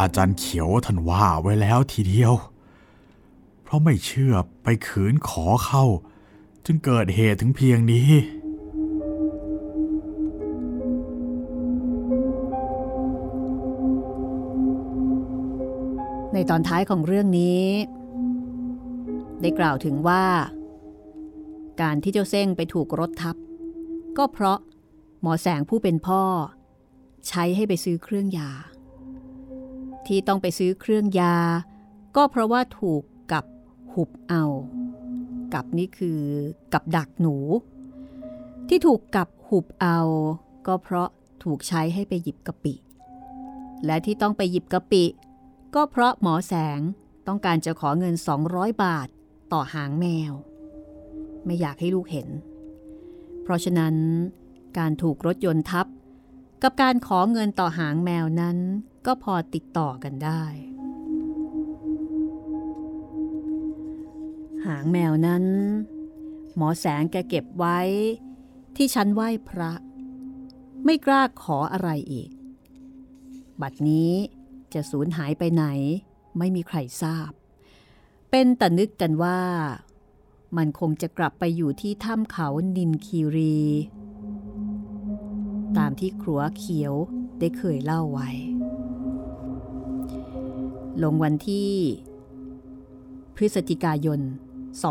[0.00, 2.32] อาจารย์เขียวท่านว่าไว้แล้วทีเดียว
[3.62, 5.84] เพราะไม่เชื่อไปขืนขอเข้า
[6.64, 8.10] จึงเกิดเหตุถึงเพียงนี้
[16.32, 17.64] ในตอนท้ายของเรื่องนี้
[19.40, 20.24] ได้กล่าวถึงว่า
[21.82, 23.36] การที่เจ้าเส้งไปถูกรถทับ
[24.18, 24.58] ก็เพราะ
[25.20, 26.22] หมอแสงผู้เป็นพ่อ
[27.28, 28.50] ใช้ให้ไปซื้อเครื่องยา
[30.08, 31.36] ที่ต้องไปซื้อเครื่องยา
[32.16, 33.44] ก็เพราะว่าถูกกับ
[33.92, 34.44] หุบเอา
[35.54, 36.20] กับนี่คือ
[36.72, 37.36] กับดักหนู
[38.68, 39.98] ที่ถูกกับหุบเอา
[40.66, 41.08] ก็เพราะ
[41.44, 42.74] ถูกใช้ให้ไปหยิบกะปิ
[43.84, 45.04] และที่ต้องไปหยิบกะปิ
[45.74, 46.80] ก็เพราะหมอแสง
[47.26, 48.14] ต้องการจะขอเงิน
[48.48, 49.08] 200 บาท
[49.52, 50.32] ต่อหางแมว
[51.44, 52.28] ไม่อยากให้ลูกเห็น
[53.42, 53.94] เพราะฉะนั้น
[54.78, 55.86] การถูกรถยนต์ทับ
[56.62, 58.58] กับการขอเงินต่อหางแมวนั้น
[59.06, 60.44] ก็พอติดต่อกันได้
[64.66, 65.44] หางแมวนั้น
[66.56, 67.78] หมอแสงแกเก็บไว้
[68.76, 69.72] ที่ชั้นไหว้พระ
[70.84, 72.30] ไม่กล้าขออะไรอีก
[73.60, 74.12] บัดนี้
[74.74, 75.64] จะสูญหายไปไหน
[76.38, 77.30] ไม่มีใครทราบ
[78.30, 79.40] เป็นแต่นึกกันว่า
[80.56, 83.58] มันคงจะกลับไปอยู่ที่ถ้ำเขานินคีรี
[85.78, 86.94] ตามที่ครัวเขียว
[87.38, 88.30] ได้เคยเล่าไว้
[91.02, 91.70] ลงวันที่
[93.36, 94.20] พฤศจิกายน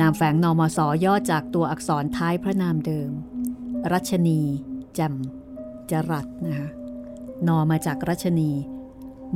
[0.00, 3.10] นามแฝงนอมศย่อจากตัวอักษรท้ายพระนามเดิม
[3.92, 4.40] รัชนี
[4.98, 6.68] จำจรัสนะคะ
[7.48, 8.50] นอมาจากรัชนี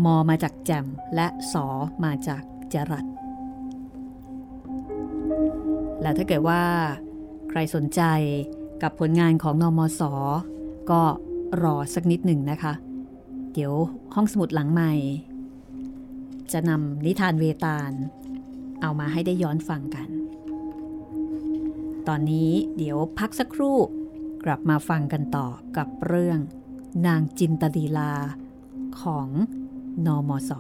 [0.04, 1.66] มอมาจากแจมและสอ
[2.04, 3.06] มาจากจรัส
[6.02, 6.62] แล้วถ้าเกิดว่า
[7.50, 8.02] ใครสนใจ
[8.82, 10.00] กับผลงานของนอมศ
[10.90, 11.02] ก็
[11.62, 12.72] รอสักนิดหนึ่งนะคะ
[13.52, 13.72] เดี๋ยว
[14.14, 14.92] ห้องสมุดหลังใหม่
[16.52, 17.92] จะนำนิทานเวตาล
[18.80, 20.08] เอามาให้ได้ย้อนฟังกัน
[22.08, 23.78] ตอนนี้เดี๋ยวพักสักครู่
[24.44, 26.38] กลับมาฟังกันต่อกับเรื่อง
[27.06, 28.12] นางจินตลีลา
[29.00, 29.28] ของ
[30.06, 30.52] นอมศ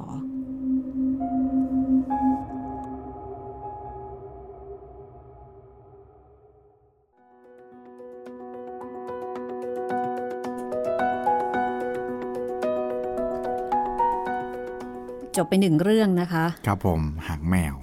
[15.36, 17.74] จบไปหนึ่งเรื่องนะคะ ครับผมหางแมว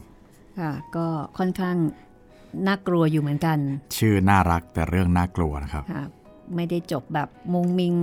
[0.60, 1.08] ค่ะ ก็
[1.38, 1.78] ค่อนข้าง
[2.68, 3.58] น่ากลัวอยู่เหมือนกัน
[3.98, 6.04] ชื่อน่ารักแต่เรื่องน่ากลัวนะครับค่ะ
[6.56, 7.94] ไม่ได้จบแบบมุงมิง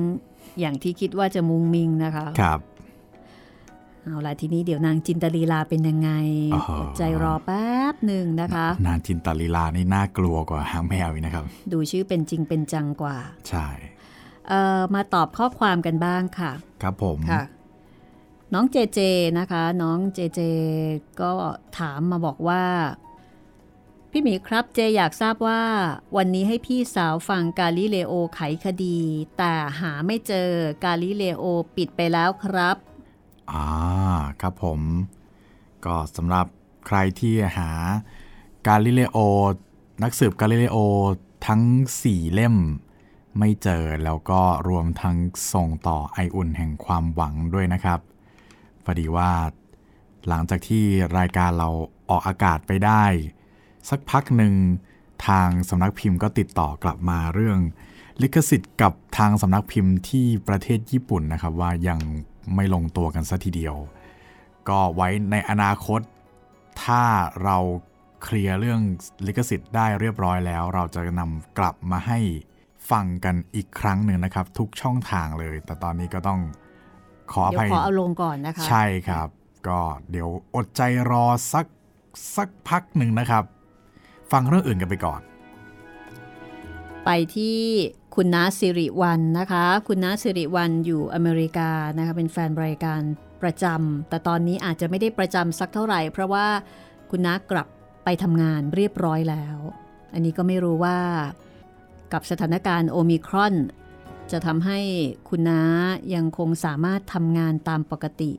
[0.61, 2.61] อย่างที่คิดว่าจะมุงมิงนะคะครับ
[4.03, 6.11] เอาละทีนี้เดี๋ยวนางจินตลีลาเป็นยังไง
[6.55, 13.17] อ๋ออดใจรอแป๊บหนึ่งนะคะ นางจินตลีลานี่น่ากลัวกว่าหางแมวอีกนะครับ ดูชื่อเป็นจริงเป็นจังกว่า
[13.49, 13.67] ใช่
[14.49, 16.53] เอ่อมาตอบข้อความกันบ้างค่ะ
[16.83, 17.43] ครับผมค่ะ
[18.55, 19.01] น้องเจเจ
[19.39, 20.41] นะคะ น้องเจเจ
[21.21, 21.31] ก็
[21.79, 22.63] ถามมาบอกว่า
[24.17, 25.63] พี่หมีครับเจอยากทราบว่า
[26.17, 28.99] วันนี้ให้พี่สาวฟังกาลิเลโอไขคดี
[29.39, 30.49] แต่หาไม่เจอ
[30.85, 31.45] กาลิเลโอ
[31.77, 32.77] ปิดไปแล้วครับ
[33.53, 33.67] อ่า
[34.41, 34.81] ครับผม
[35.85, 36.47] ก็สำหรับ
[36.87, 37.71] ใครที่หา
[38.67, 39.19] กาลิเลโอ
[40.03, 40.79] นักสืบกาลิเลโอ
[41.47, 41.63] ทั้ง
[42.03, 42.57] 4 เล่ม
[43.39, 45.17] ไม่เจอแล้วก็รวมทั้ง
[45.53, 48.01] ส่งต่อไออุ่นแห่งความหวังด้วยนะครับ
[48.85, 49.31] พอดีว่า
[50.29, 50.85] หลังจากที่
[51.19, 51.69] รายการเรา
[52.11, 53.05] ออกอากาศไปได้
[53.91, 54.55] สักพักหนึ่ง
[55.27, 57.59] ทางสำนักพิมพ์ก็ติดต่อกลับมาเรื่อง
[58.23, 61.99] ลิขสิทธิ์กับทางสำนักพิมพ์ที่ประเทศญี่ปุ่นนะครับ ว่ายัง
[62.55, 63.77] ไม่ลงตัวกันสัทีเดียว
[64.69, 66.01] ก็ไว้ในอนาคต
[66.83, 67.03] ถ้า
[67.45, 67.59] เรา
[68.23, 68.81] เคลียร์เรื่อง
[69.27, 72.19] ลิขสิทธิ์ได้เรียบร้อยแล้ว เราจะนำกลับมาให้
[72.91, 76.41] ฟังกันอีกครั้งหนึ่งนะครับ ทุกช่องทางเลย แต่ตอนนี้ก็ต้อง
[77.33, 79.29] ขออภัยเดี๋ยวขอเอาลงก่อนนะคะ ใช่ครับ
[79.69, 81.67] ก็เดี๋ยวอดใจรอสัก
[82.37, 83.45] สักพักหนึ่งนะครับ
[84.33, 85.21] ฟังเรื่องอื่นกันไปก่อน
[87.05, 87.61] ไปที่
[88.15, 93.01] คุณน้าสิริวันนะคะ คุณน้าสิริวันอยู่อเมริกานะคะเป็นแฟนรายการ
[93.43, 96.47] ประจำแต่ตอนนี้อาจจะไม่ได้ประจำสักเท่าไหร่ เพราะว่า
[97.11, 97.69] คุณน้ากลับ
[98.05, 99.59] ไปทำงานเรียบร้อยแล้ว
[100.13, 100.99] อันนี้ก็ไม่รู้ว่า
[102.13, 103.55] กับสถานการณ์โอมิครอน
[104.33, 104.79] จะทำให้
[105.29, 105.61] คุณน้า
[106.15, 108.33] ยังคงสามารถทำงานตามปกติ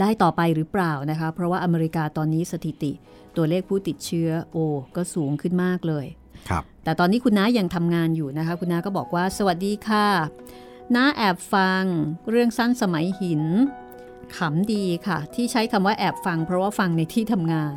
[0.00, 2.92] ได้ต่อไปหรือเปล่านะคะ เพราะว่าอเมริกาตอนนี้สถิติ
[3.36, 4.64] ตัวเลขผู้ติดเชื้อโอ้
[4.96, 6.06] ก็สูงขึ้นมากเลย
[6.48, 10.08] ครับแต่ตอนนี้คุณน้ายังทำงานอยู่นะคะ คุณน้าก็บอกว่า สวัสดีค่ะ
[10.94, 11.84] น้าแอบฟัง
[12.30, 13.42] เรื่องสั้นสมัยหิน
[14.36, 17.72] ขำดีค่ะ ที่ใช้คำว่าแอบฟัง เพราะว่าฟังในที่ทำงาน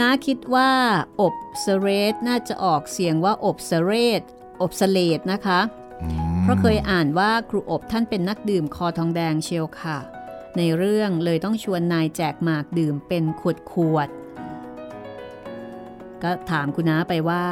[0.00, 0.70] น้าคิดว่า
[1.20, 4.22] อบเสเรตน่าจะออกเสียงว่าอบเสเรต
[4.60, 5.60] อบเสเลดนะคะ
[6.02, 9.98] อืมเพราะเคยอ่านว่าครูอบท่านเป็นนักดื่มคอทองแดงเชียวค่ะ
[10.56, 17.42] ในเรื่องเลยต้องชวนนายแจกหมากดื่มเป็นขวดขวดๆก็ถามคุณน้าไปว่า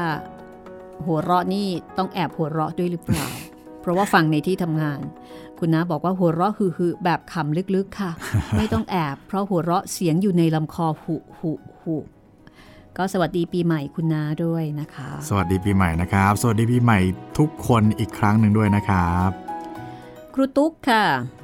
[1.06, 3.26] หัวเราะนี่ต้องแอบหัวเราะด้วยหรือเปล่า
[3.80, 5.00] เพราะว่าฟังในที่ทำงาน
[5.58, 8.10] คุณน้าบอกว่าหัวเราะฮือๆแบบขำลึกๆค่ะ
[8.56, 11.96] ไม่ต้องแอบ เพราะหัวเราะเสียงอยู่ในลำคอหุหุหุ
[12.96, 16.98] ก็สวัสดีปีใหม่คุณน้าด้วยนะคะ สวัสดีปีใหม่นะครับ สวัสดีปีใหม่
[17.38, 19.30] ทุกคนอีกครั้งหนึ่งด้วยนะครับ
[20.34, 21.04] ครูตุ๊กค่ะ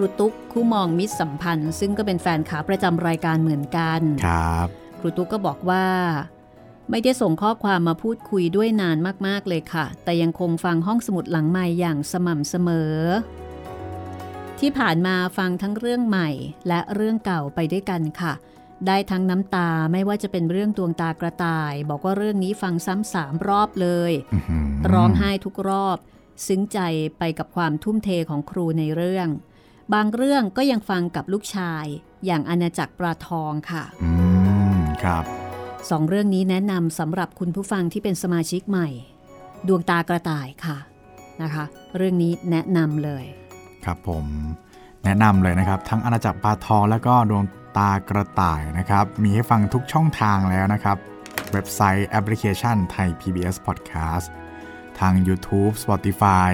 [0.00, 4.68] รูตุ๊กคู่มองมิตรสัมพันธ์ ซึ่งก็เป็นแฟนขาประจำรายการเหมือนกันครับ
[5.00, 5.86] ครูตุ๊กก็บอกว่า
[6.90, 12.94] ไม่ได้ส่งข้อความมาพูดคุยด้วยนานมากๆเลยค่ะ แต่ยังคงฟังห้องสมุดหลังใหม่อย่างสม่ำเสมอ
[14.58, 16.28] ที่ผ่านมาฟังทั้งเรื่องใหม่
[16.68, 18.32] และเรื่องเก่าไปด้วยกันค่ะ
[18.86, 25.98] ได้ทั้งน้ำตาไม่ว่าจะเป็นเรื่องดวงตากระต่าย บอกว่าเรื่องนี้ฟังซ้ำสามรอบเลยอื้อหือร้องไห้ทุกรอบ
[26.46, 26.78] ซึ้งใจ
[27.18, 29.28] ไปกับความทุ่มเทของครูในเรื่อง
[29.94, 31.84] บางเรื่องก็ยังฟังกับลูกชาย
[32.26, 34.10] อย่างอาณาจักรปลาทองค่ะ อื
[34.76, 35.24] ม ครับ
[35.90, 38.88] สองเรื่องนี้แนะนำสำหรับคุณผู้ฟังที่เป็นสมาชิกใหม่
[39.68, 40.78] ดวงตากระต่ายค่ะ
[41.42, 41.64] นะคะ
[41.96, 43.24] เรื่องนี้แนะนำเลย
[43.84, 44.24] ครับผม
[45.04, 47.44] แนะนำเลยนะครับ ทั้งอาณาจักรปลาทองแล้วก็ดวง
[47.78, 50.96] ตากระต่ายนะครับ มีให้ฟังทุกช่องทางแล้วนะครับ
[51.52, 54.26] เว็บไซต์แอปพลิเคชันไทย PBS Podcast
[54.98, 56.52] ทาง YouTube Spotify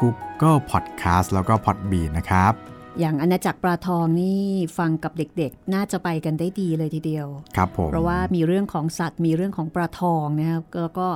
[0.00, 2.52] Google Podcast แล้วก็ Podbean นะครับ
[3.00, 4.42] อย่างอาณาจักรปลาทองนี่
[4.78, 11.08] ฟังกับเด็กๆ น่าจะไปกันได้ดีเลยทีเดียว ครับผม เพราะว่ามีเรื่องของสัตว์มีเรื่องของปลาทองนะครับแล้วก็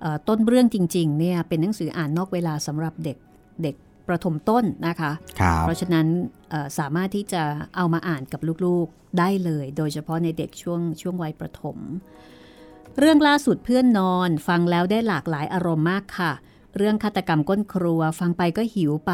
[0.00, 3.16] เอ่อต้นเรื่องจริงๆเนี่ยเป็นหนังสืออ่านนอกเวลาสำหรับเด็ก
[3.62, 3.74] เด็ก
[4.08, 6.06] ประถมต้นนะคะครับเพราะฉะนั้น
[6.50, 7.42] เอ่อสามารถที่จะ
[7.76, 11.78] เอามาอ่านกับลูกๆได้เลย โดยเฉพาะในเด็กช่วงช่วงวัยประถม
[12.98, 16.32] เรื่องล่าสุดเพื่อนนอนฟังแล้วได้หลากหลายอารมณ์มากค่ะ
[16.76, 19.12] เรื่องฆาตกรรมก้นครัวฟังไปก็หิวไป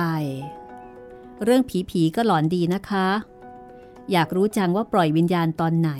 [1.45, 3.09] เรื่องผีๆก็หลอนดีนะคะ
[4.13, 5.91] อยากรู้จังว่าปล่อยวิญญาณตอนไหน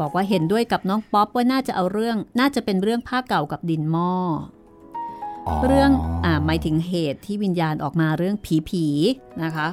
[0.00, 4.12] บอกว่าเห็นด้วยกับน้องป๊อปว่าน่าจะเอาเรื่องน่าจะเป็นเรื่องผ้าเก่ากับดินหม้อ
[5.66, 5.90] เรื่อง
[6.24, 9.68] อ่าหมายถึงเหตุที่วิญญาณออกมาเรื่องผีผีๆนะคะ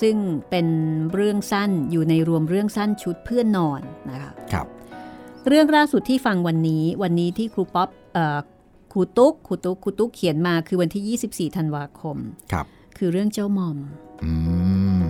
[0.00, 0.16] ซึ่ง
[0.50, 0.66] เป็น
[1.12, 4.66] เรื่องสั้นอยู่ในรวมเรื่องสั้นชุดเพื่อนนอนนะคะครับ
[5.48, 8.38] เรื่องล่าสุดที่ฟังวันนี้วันนี้ที่ครูป๊อปเอ่อ
[8.92, 12.16] ครูตุ๊กครูตุ๊กครูตุ๊กเขียนมาคือวันที่ 24 ธันวาคม
[12.52, 13.78] ครับ คือเรื่องเจ้าหม่อม
[14.24, 14.32] อื
[15.02, 15.06] ม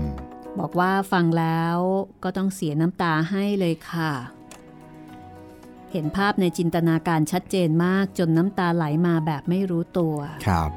[0.59, 1.79] บอกว่าฟังแล้ว
[2.25, 4.13] ก็ต้องเสียน้ำตาให้เลยค่ะ
[5.93, 10.17] เห็นภาพในจินตนาการชัดเจนมากจนน้ำตาไหลมาแบบไม่รู้ตัว
[10.47, 10.71] ครับ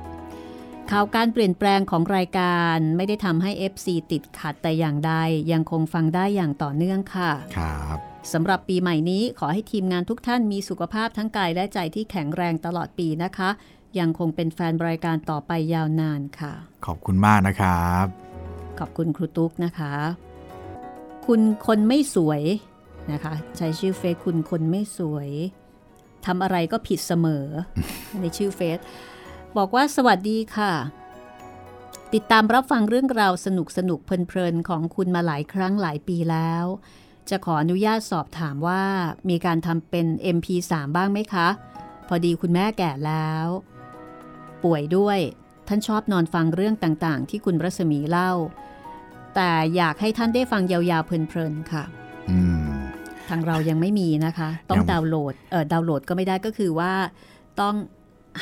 [0.92, 5.14] ข่าวการเปลี่ยนแปลงของรายการไม่ได้ทำให้ FC ติดขัดแต่อย่างใด
[5.52, 8.00] ยังคงฟังได้อย่างต่อเนื่องค่ะ ครับ
[8.34, 13.50] สำหรับปีใหม่นี้ขอให้ทีมงานทุกท่านมีสุขภาพทั้งกายและใจที่แข็งแรงตลอดปีนะคะ
[14.00, 16.54] ยังคงเป็นแฟนรายการต่อไปยาวนานค่ะ
[16.86, 18.06] ขอบคุณมากนะครับ
[18.80, 19.94] ขอบคุณครูตุ๊กนะคะ
[21.26, 22.42] คุณคนไม่สวย
[23.12, 25.30] นะคะ ใช้ชื่อเฟซคุณคนไม่สวย
[26.26, 27.46] ทำอะไรก็ผิดเสมอ
[28.22, 28.80] ในชื่อเฟซ
[29.58, 30.74] บอกว่าสวัสดีค่ะ
[32.14, 36.66] ติดตามรับฟังเรื่องราวสนุกสนุกๆเพลินๆของคุณมาหลายครั้งหลายปีแล้ว
[37.30, 38.84] จะขออนุญาตสอบถามว่า
[39.30, 41.48] มีการทำเป็น MP3 บ้างไหมคะ
[42.08, 43.48] พอดีคุณแม่แก่แล้ว
[44.64, 45.20] ป่วยด้วย
[45.68, 48.32] ท่านชอบนอนฟังเรื่องต่างๆ ที่คุณรัศมีเล่า
[49.36, 51.84] แต่อยากให้ท่านได้ฟังยาวๆเพลินๆค่ะ
[52.30, 52.64] อืม
[53.30, 56.94] ทางเรายังไม่มีนะคะ ต้องยังดาวน์โหลดเออดาวน์โหลดก็ไม่ได้ก็คือว่า
[57.62, 57.76] ต้อง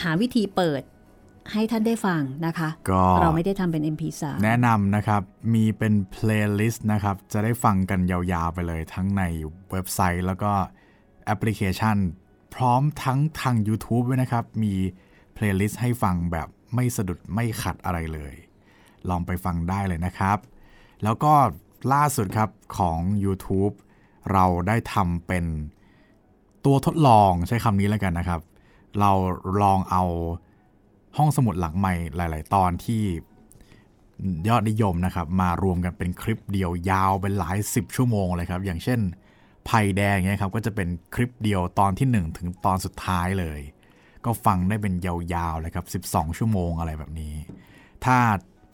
[0.02, 0.82] หาวิธีเปิด
[1.52, 5.22] ให้ท่านได้ฟังนะคะก็เราไม่ได้ทำเป็น MP3 แนะนำนะครับ
[5.54, 9.24] มีเป็นเพลย์ลิสต์นะครับ จะได้ฟังกันยาวๆไปเลย ทั้งใน
[9.72, 10.52] เว็บไซต์แล้วก็
[11.26, 11.98] แอปพลิเคชัน
[12.56, 14.74] พร้อมทั้งทาง YouTube ด้วยนะครับ มี
[15.34, 18.34] เพลย์ลิสต์ให้ฟังแบบไม่สะดุดไม่ขัดอะไรเลย
[19.10, 20.38] ลองไปฟังได้เลยนะครับ
[21.04, 21.34] แล้วก็
[21.94, 23.74] ล่าสุดครับของ YouTube
[24.32, 25.46] เราได้ทำเป็น
[26.66, 28.42] ตัวทดลองใช้คำนี้แล้วกันนะครับ
[29.00, 29.12] เรา
[29.62, 30.04] ลองเอา
[31.18, 33.04] ห้องสมุดหลังใหม่หลาย ๆ ตอนที่
[34.48, 39.00] ยอดนิยมนะครับ มารวมกันเป็นคลิปเดียวยาวเป็นหลาย 10 ชั่วโมงเลยครับ อย่างเช่น
[39.66, 43.60] ไผ่แดงเงี้ยครับก็จะเป็นคลิปเดียวตอนที่ 1 ถึงตอนสุดท้ายเลย
[44.26, 47.36] ก็ฟังได้เป็นยาวๆเลยครับ 12 ชั่วโมงอะไรแบบนี้
[48.06, 48.18] ถ้า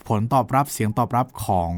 [0.08, 1.71] ผลตอบรับเสียงตอบรับของ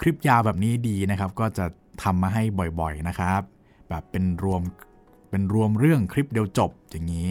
[0.00, 1.66] คลิปยาวแบบนี้ดีนะครับ ก็จะ
[2.02, 2.42] ทำมาให้
[2.80, 3.40] บ่อยๆนะครับ
[3.88, 4.62] แบบเป็นรวม
[5.30, 7.30] เป็นรวมเรื่องคลิปเดียวจบอย่างนี้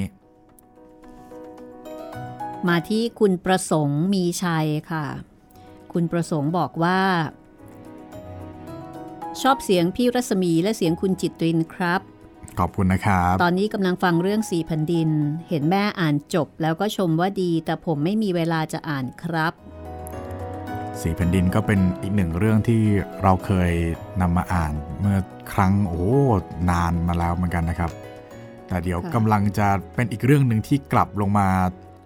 [2.67, 5.05] มาที่คุณประสงค์มีชัยค่ะ
[5.93, 7.01] คุณประสงค์บอกว่า
[9.41, 12.01] ชอบเสียงพี่รัศมีและเสียงคุณจิตรินครับ
[12.59, 15.09] ขอบคุณนะครับ ตอนนี้กำลังฟังเรื่องสี่แผ่นดิน
[15.49, 19.53] เห็นแม่อ่านจบแล้วก็ชมว่าดี แต่ผมไม่มีเวลาจะอ่านครับ
[21.01, 22.81] สีแผ่นดินก็เป็นอีกหนึ่งเรื่องที่
[23.23, 23.71] เราเคย
[24.21, 25.17] นำมาอ่านเมื่อ
[25.53, 26.03] ครั้งโอ้
[26.69, 27.91] นานมาแล้วเหมือนกันนะครับ
[28.67, 31.47] แต่เดี๋ยวค่ะกำลังจะเป็นอีกเรื่องหนึ่งที่กลับลงมา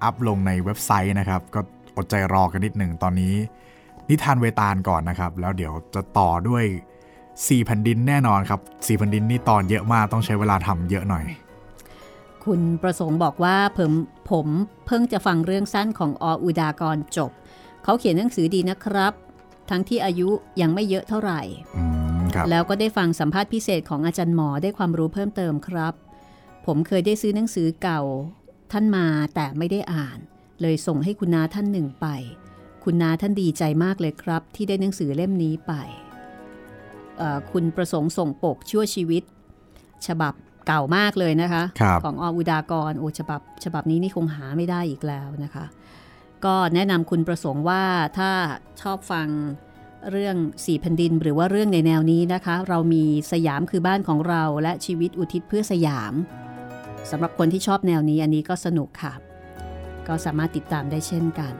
[0.03, 1.59] อัพลงในเว็บไซต์นะครับ ก็
[1.97, 3.33] อดใจรอกันนิดหนึ่งตอนนี้
[4.09, 6.63] นิทานเวตาลก่อนนะครับ แล้วเดี๋ยวจะต่อด้วย
[7.47, 11.25] สี่แผ่นดินแน่นอนครับสี่แผ่นดินนี่ตอนเยอะมากต้องใช้เวลาทำเยอะหน่อย
[12.45, 13.91] คุณประสงค์บอกว่าผม
[14.31, 14.47] ผม
[14.87, 17.31] เพิ่งจะฟังเรื่องสั้นของออุดากรจบ
[17.83, 19.13] เขาเขียนหนังสือดีนะครับ
[19.69, 20.29] ทั้งที่อายุ
[20.61, 21.41] ยังไม่เยอะเท่าไหร่
[21.77, 21.83] อื
[22.19, 25.93] มครับแล้วก็ได้ฟังสัมภาษณ์พิเศษของอาจารย์หมอได้ความรู้เพิ่มเติมครับ
[26.65, 28.01] ผมเคยได้ซื้อหนังสือเก่า
[28.73, 29.05] ท่านมา
[29.35, 30.19] แต่ไม่ได้อ่าน
[30.61, 32.07] เลยส่งให้คุณนาท่านหนึ่งไป
[32.83, 35.73] คุณนาท่านดีใจมากเลยครับ ที่ได้หนังสือเล่มนี้ไป
[37.17, 39.23] เอ่อคุณประสงค์ส่งปกชั่วชีวิต
[40.07, 40.33] ฉบับ
[40.67, 45.65] เก่ามากเลยนะคะครับของออุดากรโอฉบับ ฉบับนี้นี่คงหาไม่ได้อีกแล้วนะคะ
[46.45, 47.83] ก็แนะนำคุณประสงค์ว่า
[48.17, 48.31] ถ้า
[48.81, 49.27] ชอบฟัง
[50.11, 56.13] เรื่องสี่แผ่นดินหรือว่าเรื่องในแนวนี้นะคะ เรามีสยามคือบ้านของเราและชีวิตอุทิศเพื่อสยาม
[57.11, 59.13] สำหรับคนที่ชอบแนวนี้อันนี้ก็สนุกค่ะ
[60.07, 61.53] ก็สามารถติดตามได้เช่นกัน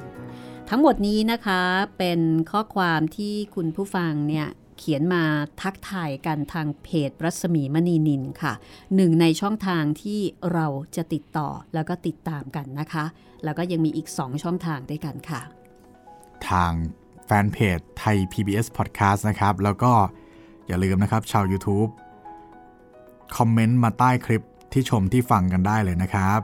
[0.70, 1.62] ทั้งหมดนี้นะคะ
[1.98, 2.20] เป็น
[2.52, 5.24] ข้อความที่คุณผู้ฟังเนี่ยเขียนมา
[5.62, 8.54] ทักทายกันทางเพจรัศมีมณีนินค่ะ
[8.96, 10.20] หนึ่งในช่องทางที่
[10.54, 13.06] เราจะติดต่อแล้วก็ติดตามกันนะคะ
[13.44, 15.42] แล้วก็ยังมีอีก 2 ช่องทางด้วยกันค่ะ
[16.50, 16.72] ทาง
[17.26, 19.92] แฟนเพจไทย PBS Podcast นะครับ แล้วก็
[20.68, 21.90] อย่าลืมนะครับ ชาว YouTube
[23.38, 26.42] คอมเมนต์มาใต้คลิป ที่ชมที่ฟังกันได้เลยนะครับ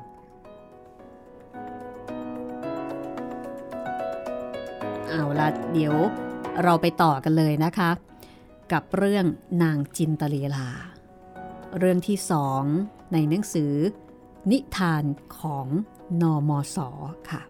[5.08, 5.96] เอาละเดี๋ยว
[6.64, 7.90] เราไปต่อกันเลยนะคะ
[8.72, 9.26] กับเรื่อง
[9.64, 10.68] นางจินตลีลา
[11.78, 12.64] เรื่องที่สอง
[13.14, 13.74] ในหนังสือ
[14.52, 15.04] นิทาน
[15.40, 15.68] ของ
[16.22, 16.78] นอมศ
[17.32, 17.42] ค่ะ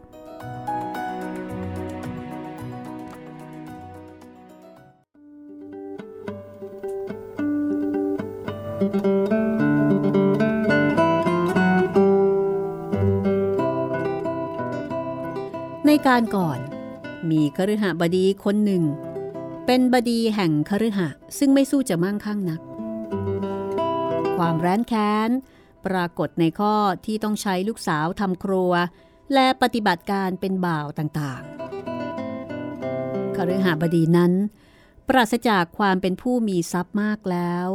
[16.10, 16.60] การก่อน
[17.32, 18.84] มีคฤหบดีคนหนึ่ง
[19.66, 22.62] เป็นบดีแห่งคฤหะซึ่งไม่สู้จะมั่งคั่งนัก
[24.38, 25.30] ความแร้นแค้น
[25.86, 28.72] ปรากฏในข้อที่ต้องใช้ลูกสาวทำครัว
[29.34, 34.34] และปฏิบัติการเป็นบ่าวต่างๆคฤหบดีนั้น
[35.08, 37.68] ปราศจากความเป็นผู้มีทรัพย์มากแล้ว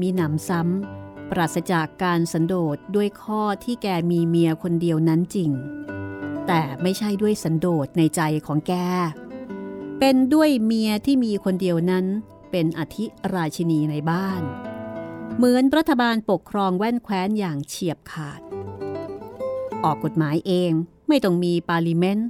[0.00, 5.52] มีหนำซ้ำปราศจากการสันโดษด้วยข้อที่แกมีเมียคนเดียวนั้นจริง
[6.46, 8.74] แต่ไม่ใช่ด้วยสันโดษในใจของแก
[9.98, 12.06] เป็นด้วยเมียที่มีคนเดียวนั้น
[12.50, 14.42] เป็นอธิราชินีในบ้าน
[15.36, 18.40] เหมือนรัฐบาลปกครองแว่นแคว้นอย่างเฉียบขาด
[19.84, 20.72] ออกกฎหมายเอง
[21.08, 22.28] ไม่ต้องมีปาลิเมนต์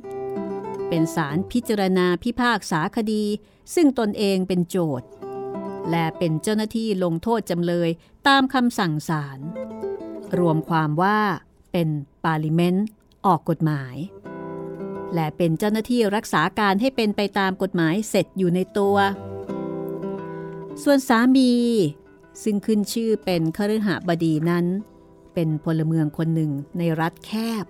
[0.89, 3.25] เป็นศาลพิจารณาพิพากษาคดี
[3.75, 5.09] ซึ่งตนเองเป็นโจทย์
[5.91, 7.89] และเป็นเจ้าหน้าที่ลงโทษจำเลย
[8.27, 9.39] ตามคำสั่งศาล
[10.39, 11.19] รวมความว่า
[11.73, 11.89] เป็น
[12.25, 12.87] ปาลิเมนต์
[13.27, 13.97] ออกกฎหมาย
[15.15, 18.97] และเป็นเจ้าหน้าที่รักษาการให้เป็นไปตามกฎหมายเสร็จอยู่ในตัว
[20.83, 21.53] ส่วนสามี
[22.43, 24.67] ซึ่งขึ้นชื่อเป็นคฤหบดีนั้น
[25.35, 27.65] เป็นพลเมืองคนหนึ่งในรัฐแคบ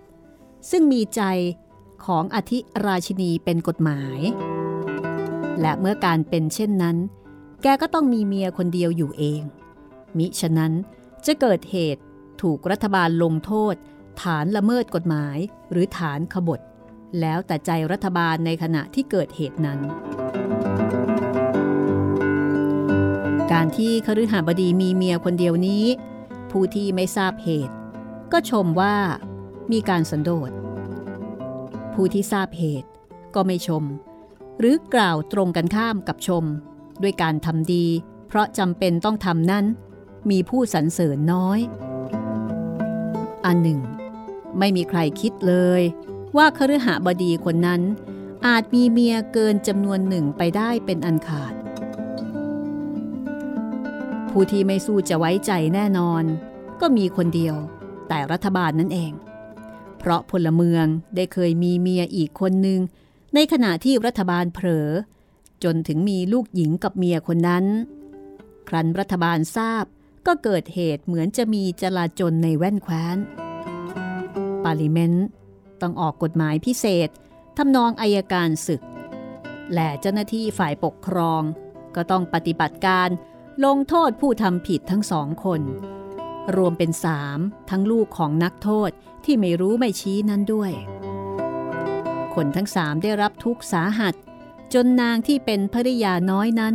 [0.70, 1.22] ซึ่งมีใจ
[2.04, 4.20] ของอธิราชินีเป็นกฎหมาย
[5.60, 6.96] และเมื่อการเป็นเช่นนั้น
[7.62, 9.42] แกก็ต้องมีเมียคนเดียวอยู่เอง
[10.18, 10.72] มิฉะนั้น
[11.26, 12.02] จะเกิดเหตุ
[12.42, 13.74] ถูกรัฐบาลลงโทษ
[14.22, 15.38] ฐานละเมิดกฎหมาย
[15.70, 16.60] หรือฐานขบฏ
[17.20, 19.78] แล้วแต่ใจรัฐบาลในขณะที่เกิดเหตุนั้น
[23.52, 25.84] การที่คฤหบดีมีเมียคนเดียวนี้
[26.50, 27.74] ผู้ที่ไม่ทราบเหตุ
[28.32, 28.96] ก็ชมว่า
[29.72, 30.50] มีการสันโดษ
[31.94, 32.88] ผู้ที่ทราบเหตุ
[33.34, 33.84] ก็ไม่ชม
[34.58, 36.44] หรือกล่าวตรงกันข้ามกับชม
[37.02, 37.86] ด้วยการทำดี
[38.28, 39.64] เพราะจำเป็นต้องทำนั้น
[40.30, 41.58] มีผู้สรรเสริญน้อย
[43.46, 43.80] อันหนึ่ง
[44.58, 45.82] ไม่มีใครคิดเลย
[46.36, 47.82] ว่าคฤหบดีคนนั้น
[48.46, 51.54] อาจมีเมียเกินจำนวนหนึ่งไปได้เป็นอันขาด
[54.28, 56.24] ผู้ที่ไม่สู้จะไว้ใจแน่นอน
[56.80, 57.56] ก็มีคนเดียว
[58.08, 59.12] แต่รัฐบาลนั่นเอง
[59.98, 60.86] เพราะพลเมือง
[61.16, 62.80] ได้เคยมีเมียอีกคนหนึ่ง
[63.34, 64.88] ในขณะที่รัฐบาลเผลอ
[65.64, 67.64] จนถึงมีลูกหญิงกับเมียคนนั้น
[68.68, 69.84] ครั้นรัฐบาลทราบ
[70.26, 73.16] ก็เกิดเหตุเหมือนจะมีจลาจลในแว่นแคว้น
[74.66, 75.26] ปาลิเมนต์
[75.82, 77.08] ต้องออกกฎหมายพิเศษ
[77.56, 78.82] ทำนองอายการศึก
[79.74, 81.42] และเจ้าหน้าที่ฝ่ายปกครอง
[81.94, 83.08] ก็ต้องปฏิบัติการ
[83.64, 85.60] ลงโทษผู้ทำผิดทั้งสองคน
[86.56, 87.38] รวมเป็นสาม
[87.70, 88.90] ทั้งลูกของนักโทษ
[89.24, 90.72] ที่ไม่รู้ไม่ชี้นั้นด้วย
[92.34, 94.14] คนทั้งสามได้รับทุกสาหัส
[94.74, 96.74] จนนางที่เป็นภริยาน้อยนั้น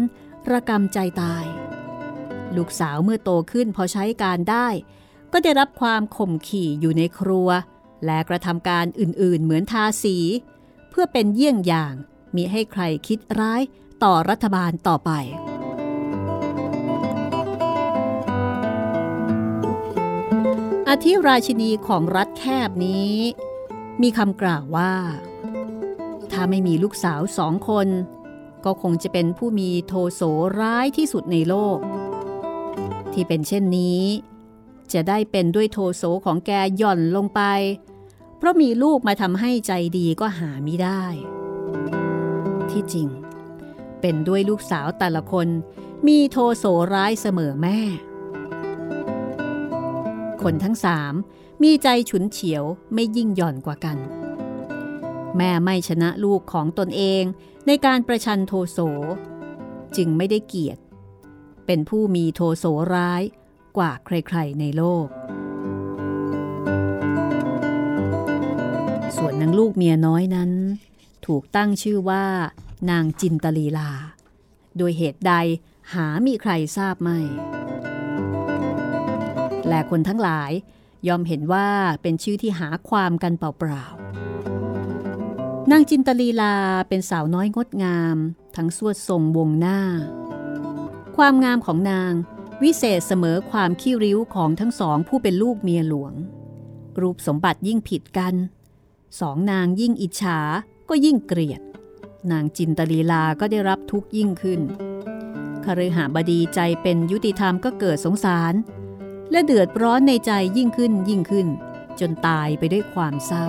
[0.51, 1.45] ระกำใจตาย
[2.55, 4.67] ลูกสาวเมื่อโตขึ้นพอใช้การได้
[5.33, 7.49] ก็ได้รับความข่มขี่อยู่ในครัว
[8.05, 10.17] และกระทำการอื่นๆ เหมือนทาสี
[10.89, 11.93] เพื่อเป็นเยี่ยงอย่าง
[12.35, 13.61] มีให้ใครคิดร้าย
[14.03, 15.11] ต่อรัฐบาลต่อไป
[20.89, 23.15] อธิราชินีของรัฐแคบนี้
[24.01, 24.93] มีคำกล่าวว่า
[26.31, 27.87] ถ้าไม่มีลูกสาวสองคน
[28.65, 30.21] ก็คงจะเป็นผู้มีโทโส
[30.59, 31.77] ร้ายที่สุดในโลก
[33.13, 34.03] ที่เป็นเช่นนี้
[34.93, 37.41] จะได้เป็นด้วยโทโสของแกหย่อนลงไป
[38.41, 41.03] เพราะมีลูกมาทำให้ใจดีก็หาไม่ได้
[42.69, 43.07] ที่จริง
[44.01, 45.47] เป็นด้วยลูกสาวแต่ละคน
[46.07, 47.79] มีโทโสร้ายเสมอแม่
[50.41, 51.13] คนทั้งสาม
[51.63, 52.63] มีใจฉุนเฉียว
[52.93, 53.97] ไม่ยิ่งหย่อนกว่ากัน
[55.37, 57.23] แม่ไม่ชนะลูกของตนเอง
[57.67, 58.79] ในการประชันโทโส
[59.95, 60.81] จึงไม่ได้เกียรติ
[61.65, 63.21] เป็นผู้มีโทโสร้าย
[63.77, 65.07] กว่าใครๆในโลก
[69.23, 70.51] ส่วนนางลูกเมียน้อยนั้น
[71.25, 72.25] ถูกตั้งชื่อว่า
[72.89, 73.91] นางจินตลีลา
[74.77, 75.33] โดยเหตุใด
[75.93, 77.19] หามีใครทราบไม่
[79.67, 80.51] และคนทั้งหลาย
[81.07, 81.67] ยอมเห็นว่า
[82.01, 86.55] เป็นชื่อที่หาความกันเปล่าๆนางจินตลีลา
[86.89, 88.17] เป็นสาวน้อยงดงาม
[88.55, 89.79] ทั้งสวดทรงวงหน้า
[91.17, 92.13] ความงามของนาง
[92.63, 96.13] วิเศษเสมอความขี้ริ้วของทั้งสองผู้เป็นลูกเมียหลวง
[97.01, 98.35] รูปสมบัติยิ่งผิดกัน
[99.19, 100.39] สองนางยิ่งอิจฉา
[100.89, 101.61] ก็ยิ่งเกลียด
[102.31, 104.61] นางจินตลีลาก็ได้รับทุกข์ยิ่งขึ้น
[105.65, 108.53] คฤหาบดีใจเป็นยุติธรรมก็เกิดสงสาร
[109.31, 111.47] และเดือดร้อนในใจยิ่งขึ้นยิ่งขึ้น
[111.99, 113.47] จนตายไปด้วยความเศร้า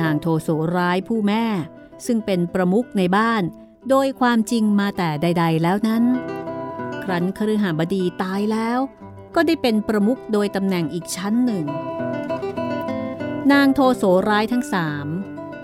[0.00, 1.44] นางโทโสร้ายผู้แม่
[2.06, 3.42] ซึ่งเป็นประมุขในบ้าน
[3.90, 6.04] โดยความจริงมาแต่ใด ๆ แล้วนั้น
[7.04, 8.78] ครั้นคฤหาบดีตายแล้ว
[9.34, 11.64] ก็ได้เป็นประมุขโดยตำแหน่งอีกชั้นหนึ่ง
[13.52, 15.06] นางโทโสร้ายทั้งสาม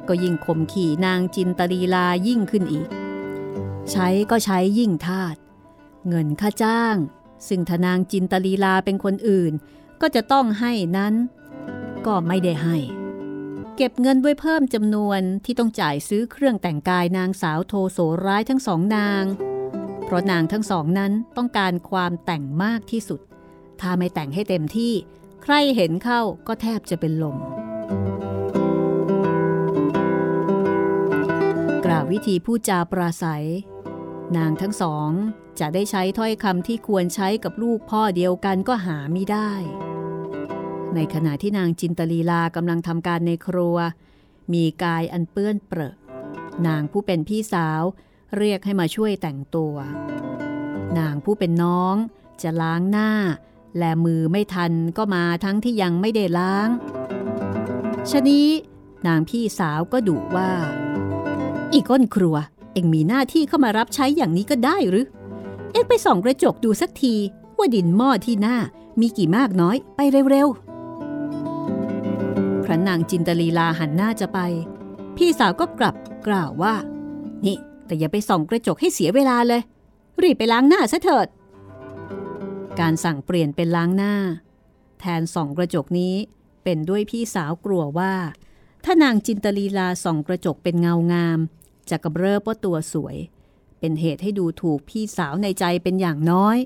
[0.08, 2.88] ก็ยิ่งข่มขี่นางจินตลีลายิ่งขึ้นอีก
[3.90, 5.36] ใช้ก็ใช้ยิ่งทาต
[6.08, 6.96] เงินค่าจ้าง
[7.48, 9.52] ซึ่งทนางจินตลีลาเป็นคนอื่น
[10.00, 11.14] ก็จะต้องให้นั้น
[12.06, 12.76] ก็ไม่ได้ให้
[13.76, 19.24] เก็บเงินไว้เพิ่มจำนวนที่ต้องจ่ายซื้อเครื่องแต่งกายนางสาวโทโสร้ายทั้งสองนาง
[20.04, 23.20] เพราะนางทั้งสองนั้นต้องการความแต่งมากที่สุด
[23.80, 24.92] ถ้าไม่แต่งให้เต็มที่
[25.42, 27.38] ใครเห็นเข้าก็แทบจะเป็นลม
[31.92, 33.46] ล่าววิธีพูดจาปราศัย
[34.36, 35.10] นางทั้งสอง
[35.60, 39.52] จะได้ใช้ถ้อยคำที่ควรใช้กับลูกพ่อเดียวกันก็หาไม่ได้
[40.94, 43.76] ในขณะที่นางจินตลีลากำลังทำการในครัว
[44.52, 45.94] มีกายอันเปื้อนเปรอะ
[46.66, 47.82] นางผู้เป็นพี่สาว
[48.36, 49.74] เรียกให้มาช่วยแต่งตัว
[50.98, 51.94] นางผู้เป็นน้อง
[52.42, 53.10] จะล้างหน้า
[53.78, 56.68] และมือไม่ทันก็มาทั้งที่ยังไม่ได้ล้าง
[58.10, 58.48] ชะนี้
[59.06, 60.50] นางพี่สาวก็ดุว่า
[61.72, 62.36] อีก้นครัว
[62.72, 65.06] เอ็งมีหน้าที่เข้ามารับใช้อย่างนี้ก็ได้หรือ
[65.72, 67.14] เอ็งไปส่องกระจกดูสักที
[67.56, 68.56] ว่าดินหม้อที่หน้า
[69.00, 70.00] มีกี่มากน้อยไป
[70.30, 74.38] เร็วๆครั้นนางจินตลีลาหันหน้าจะไป
[75.16, 75.94] พี่สาวก็กลับ
[76.26, 76.74] กล่าวว่า
[77.46, 79.62] นี่ แต่อย่าไปส่องกระจกให้เสียเวลาเลย
[80.22, 81.26] รีบไปล้างหน้าซะเถิด
[82.80, 84.14] การสั่งเปลี่ยนเป็นล้างหน้า
[85.00, 86.14] แทนส่องกระจกนี้
[86.64, 88.12] เป็นด้วยพี่สาวกลัวว่า
[88.84, 91.38] ถ้านางจินตลีลาส่องกระจกเป็นเงางาม
[91.90, 93.16] จะกำเริบว่าตัวสวย
[93.78, 96.56] เป็นเหตุให้ดูถูกพี่สาวในใจเป็นอย่างน้อย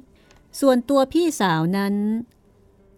[0.61, 1.95] ส่วนตัวพี่สาวนั้น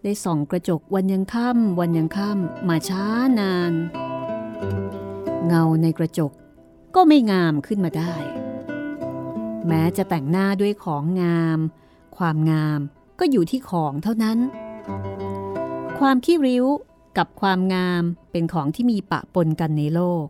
[0.03, 3.05] ได้ส่องกระจกวันยังค่ำวันยังค่ำมาช้า
[3.39, 3.73] นาน
[5.45, 6.31] เงาในกระจก
[6.95, 8.13] ก็ไม่งามขึ้นมาได้
[9.67, 11.59] แม้จะแต่งหน้าด้วยของงาม
[12.17, 12.79] ความงาม
[13.19, 14.37] ก็อยู่ที่ของเท่านั้น
[15.99, 16.65] ความขี้ริ้ว
[17.17, 20.25] กับความงามเป็นของที่มีปะปนกันในโลก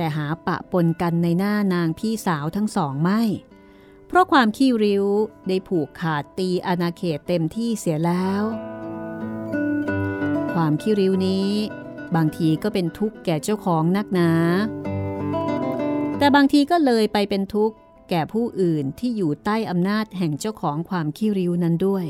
[0.00, 3.22] แต่หาปะปนกันในหน้านางพี่สาวทั้งสองไม่
[4.06, 5.04] เพราะความขี้ริ้ว
[5.48, 8.42] ได้ผูกขาดตีอาณาเขตเต็มที่เสียแล้ว
[10.54, 11.50] ความขี้ริ้วนี้
[12.16, 14.30] บางทีก็เป็นทุกข์แก่เจ้าของนักหนา
[16.18, 17.74] แต่บางทีก็เลยไปเป็นทุกข์
[18.10, 22.04] แก่ผู้อื่นที่อยู่ใต้อำนาจแห่งเจ้าของความขี้ริ้วนั้นด้วย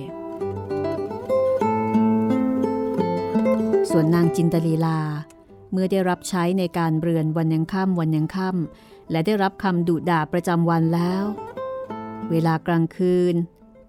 [3.91, 4.99] ส่วนนางจินตลีลา
[5.73, 11.25] เมื่อได้รับใช้ในการเรือนวันยังค่ำวันยังค่ำและได้รับคำดุด่าประจำวันแล้ว
[12.31, 13.35] เวลากลางคืน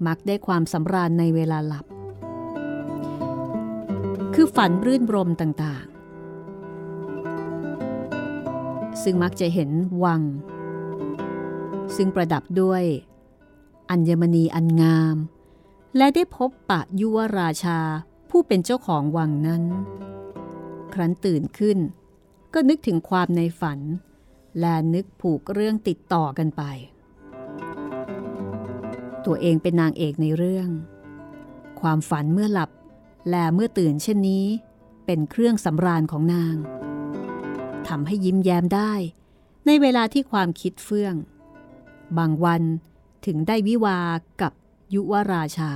[0.07, 1.85] มักได้ความสำราญในเวลาหลับ
[4.33, 5.95] คือฝันรื่นรมต่างๆ
[9.03, 9.69] ซึ่งมักจะเห็น
[10.03, 10.21] วัง
[11.95, 12.83] ซึ่งประดับด้วย
[13.89, 15.15] อัญมณีอันงาม
[15.97, 17.79] และได้พบปะยุวราชา
[18.29, 19.63] ผู้เป็นเจ้าของวังนั้น
[20.95, 21.77] ครั้นตื่นขึ้น
[22.53, 23.79] ก็นึกถึงความในฝัน
[24.59, 26.63] และนึกผูกเรื่องติดต่อกันไป
[29.25, 30.69] ตัวเองเป็นนางเอกในเรื่อง
[31.81, 32.69] ความฝันเมื่อหลับ
[33.29, 34.45] และเมื่อตื่นเช่นนี้
[35.05, 36.55] เป็นเครื่องสำราญของนาง
[37.87, 38.93] ทำให้ยิ้มแย้มได้
[39.65, 41.15] ในเวลาที่ความคิดเฟื่อง
[42.17, 42.63] บางวัน
[43.25, 43.99] ถึงได้วิวา
[44.41, 44.53] กับ
[44.93, 45.71] ยุวราชา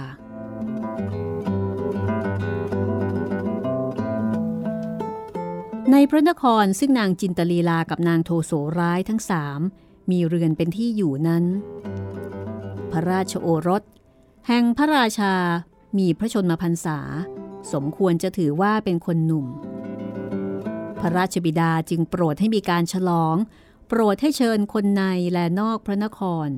[5.92, 9.60] ในพระนครซึ่งนางจินตลีลากับนางโทโสร้ายทั้งสาม
[10.12, 11.44] มีเรือนเป็นที่อยู่นั้น
[12.92, 13.84] พระราชโอรส
[14.48, 15.34] แห่งพระราชา
[15.98, 17.00] มีพระชนมพรรษา
[17.74, 19.46] สมควรจะถือว่าเป็นคนหนุ่ม
[21.00, 23.36] พระราชบิดาจึงโปรดให้มีการฉลอง
[23.88, 25.04] โปรดให้เชิญคนใน
[25.34, 26.50] และนอกพระนคร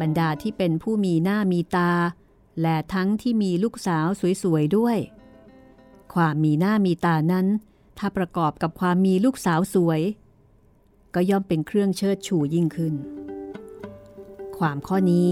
[0.00, 1.92] บรรดาที่เป็นผู้มีหน้ามีตา
[2.60, 4.06] และทั้งที่มีลูกสาว
[4.42, 4.98] สวยๆด้วย
[6.14, 7.46] ความมีหน้ามีตานั้น
[7.98, 10.00] ถ้าประกอบกับความมีลูกสาวสวย
[11.14, 12.94] ก็ย่อมเป็นเครื่องเชิดชูยิ่งขึ้น
[14.58, 15.30] ความข้อนี้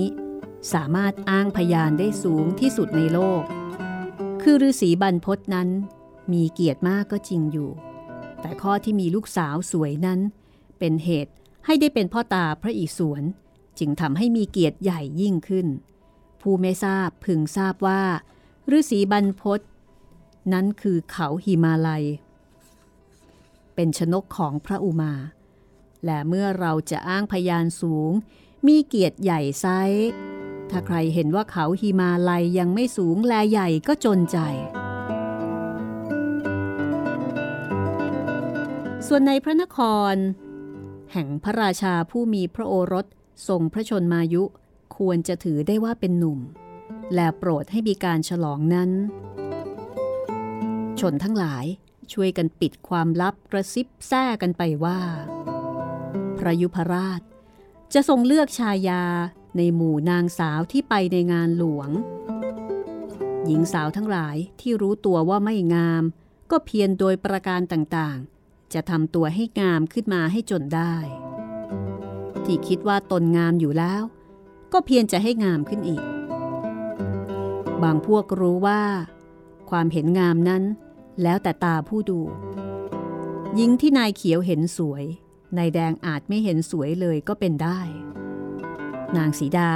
[0.75, 3.43] สามารถอ้างพยานได้สูงที่สุดในโลก
[4.43, 5.69] คือฤาษีบรรพศนั้น
[6.33, 7.71] มีเกียรติมากก็จริงอยู่
[8.41, 10.21] แต่ข้อที่มีลูกสาวสวยนั้น
[10.79, 11.33] เป็นเหตุ
[11.67, 13.23] ให้ได้เป็นพ่อตาพระอิศวร
[13.79, 15.67] จึงทำให้มีเกียรติใหญ่ยิ่งขึ้น
[16.41, 18.03] ผู้ไม่ทราบพึงทราบว่า
[18.77, 19.61] ฤาษีบรรพศ
[20.53, 22.05] นั้นคือเขาหิมาลัย
[23.75, 25.15] เป็นชนกของพระอุมา
[26.05, 28.11] และเมื่อเราจะอ้างพยานสูง
[28.67, 29.67] มีเกียรติใหญ่ไซ
[30.71, 34.39] ถ้าใครเห็นว่าเขาหิมาลัยยังไม่สูงแลใหญ่ก็จนใจ
[39.07, 39.79] ส่วนในพระนค
[40.13, 40.15] ร
[41.13, 43.07] แห่งพระราชาผู้มีพระโอรส
[43.49, 44.43] ทรงพระชนมายุ
[44.97, 46.39] ควรจะถือได้ว่าเป็นหนุ่ม
[47.15, 48.91] และโปรดให้มีการฉลองนั้น
[51.01, 51.65] ชนทั้งหลาย
[52.13, 55.01] ช่วยกันปิดความลับกระซิบแซ่กันไปว่า
[56.39, 57.21] พระยุพราช
[57.95, 59.05] จะทรงเลือกชายา
[59.57, 61.91] ในหมู่นางสาวที่ไปในงานหลวง
[63.47, 66.03] หญิงสาวทั้งหลายที่รู้ตัวว่าไม่งาม
[66.51, 70.95] ก็เพียรโดยประการต่างๆ จะทำตัวให้งามขึ้นมาให้จนได้
[72.45, 74.03] ที่คิดว่าตนงามอยู่แล้ว
[74.73, 76.05] ก็เพียรจะให้งามขึ้นอีก
[77.83, 78.83] บางพวกรู้ว่า
[79.71, 80.63] ความเห็นงามนั้น
[81.23, 82.21] แล้วแต่ตาผู้ดู
[83.55, 85.05] หญิงที่นายเขียวเห็นสวย
[85.57, 87.81] นายแดงอาจไม่เห็นสวยเลยก็เป็นได้
[89.17, 89.73] นางสีดา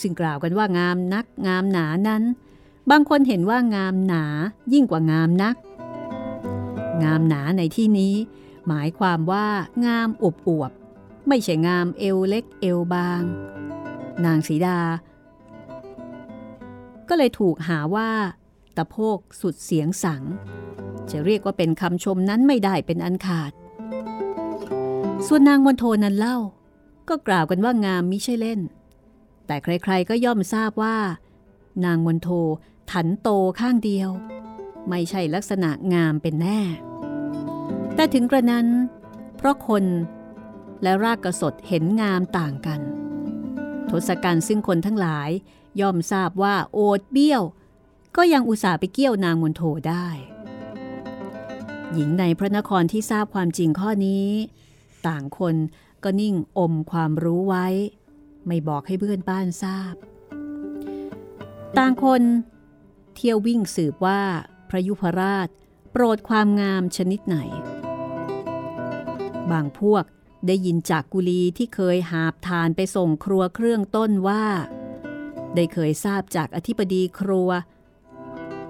[0.00, 2.22] ซึ่งกล่าวกันว่างามนักงามหนานั้น
[2.90, 4.24] บางคนเห็นว่างามหนา
[4.72, 5.56] ยิ่งกว่างามนัก
[7.02, 8.14] งามหนาในที่นี้
[8.68, 9.46] หมายความว่า
[9.86, 10.72] งามอวบอวบ
[11.28, 13.22] ไม่ใช่งามเอวเล็กเอวบาง
[14.24, 14.78] นางสีดา
[17.08, 18.10] ก็เลยถูกหาว่า
[18.76, 20.22] ตะโพกสุดเสียงสัง
[21.10, 23.52] จะเรียกว่าเป็นคำชมนั้นไม่ได้เป็นอันขาด
[25.26, 26.38] ส่วนนางมนโทนั้นเล่า
[27.08, 28.60] ก็กล่าวกันว่างามมิใช่เล่น
[29.46, 30.96] แต่ใครๆก็ย่อมทราบว่า
[31.84, 32.28] นางมนโท
[32.90, 33.28] ถันโต
[33.60, 34.10] ข้างเดียว
[34.88, 36.60] ไม่ใช่ลักษณะงามเป็นแน่
[37.94, 38.66] แต่ถึงกระนั้น
[39.36, 39.84] เพราะคน
[40.82, 42.80] และรากกระสดเห็นงามต่างกัน
[43.90, 45.30] ทศกัณฐ์ซึ่งคนทั้งหลาย
[45.80, 47.42] ย่อมทราบว่าโอดเบี้ยว
[48.16, 50.06] ก็ยังอุตส่าห์ไปเกี่ยวนางมนโทได้
[51.92, 54.28] หญิงในพระนครที่ทราบความจริงข้อนี้
[55.06, 55.56] ต่างคน
[56.04, 57.66] ก็นิ่งอมความรู้ไว้
[58.46, 59.94] ไม่บอกให้เพื่อนบ้านทราบ
[61.78, 62.22] ต่างคน
[63.14, 64.20] เที่ยววิ่งสืบว่า
[64.68, 65.48] พระยุพราช
[65.92, 67.36] โปรดความงามชนิดไหน
[69.50, 70.04] บางพวก
[70.46, 74.44] ได้ยินจากกุลีที่เคยหาบทานไปส่งครัวเครื่องต้นว่า
[75.54, 77.50] ได้เคยทราบจากอธิบดีครัว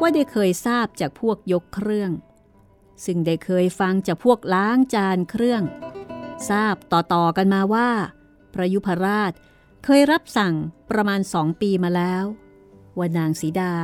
[0.01, 2.11] ว่าได้เคยทราบจากพวกยกเครื่อง
[3.05, 5.63] ซึ่งได้เคยฟังจากพวกล้างจานเครื่อง
[6.49, 7.91] ทราบต่อๆกันมาว่า
[8.55, 9.33] พระยุพราช
[9.85, 10.55] เคยรับสั่ง
[10.91, 12.25] ประมาณสองปีมาแล้ว
[12.99, 13.75] ว่านางสีดา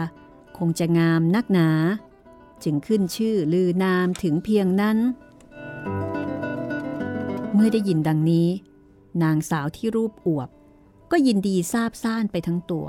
[0.59, 1.71] คงจะงามนักหนา
[2.65, 4.99] จึงขึ้นชื่อลือนามถึงเพียงนั้น
[7.53, 8.49] เมื่อได้ยินดังนี้
[9.23, 10.49] นางสาวที่รูปอวบ
[11.11, 12.87] ก็ยินดีซาบซ่านไปทั้งตัว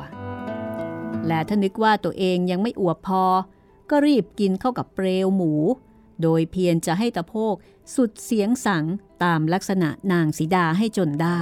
[1.28, 3.26] และถ้านึกว่าตัวเองยังไม่อวบพอ
[3.90, 5.54] ก็รีบกินเข้ากับเปลวหมู
[6.22, 7.56] โดยเพียรจะให้ตะโพก
[7.96, 8.86] สุดเสียงสัง
[9.24, 11.42] ตามลักษณะนางสีดาให้จนได้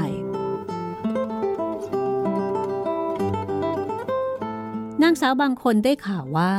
[5.02, 6.56] นางสาวบางคนได้ข่าวว่า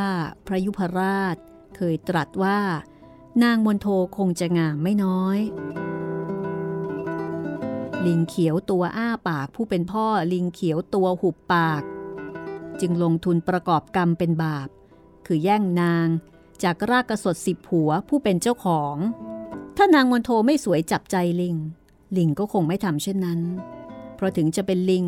[0.46, 1.36] พระยุพราช
[1.76, 2.58] เคยตรัสว่า
[3.42, 5.38] นางมนโทคงจะงามไม่น้อย
[8.06, 11.82] ลิงเขียวตัวอ้าปากผู้เป็นพ่อลิงเขียวตัวหุบปาก
[12.80, 14.68] จึงลงทุนประกอบกรรมเป็นบาป
[15.26, 16.08] คือแย่งนาง
[16.62, 18.96] จากรากกระสดสิบหัวผู้เป็นเจ้าของ
[19.76, 21.56] ถ้านางมนโทไม่สวยจับใจลิง
[22.16, 23.40] ลิงก็คงไม่ทำเช่นนั้น
[24.14, 25.04] เพราะถึงจะเป็นลิง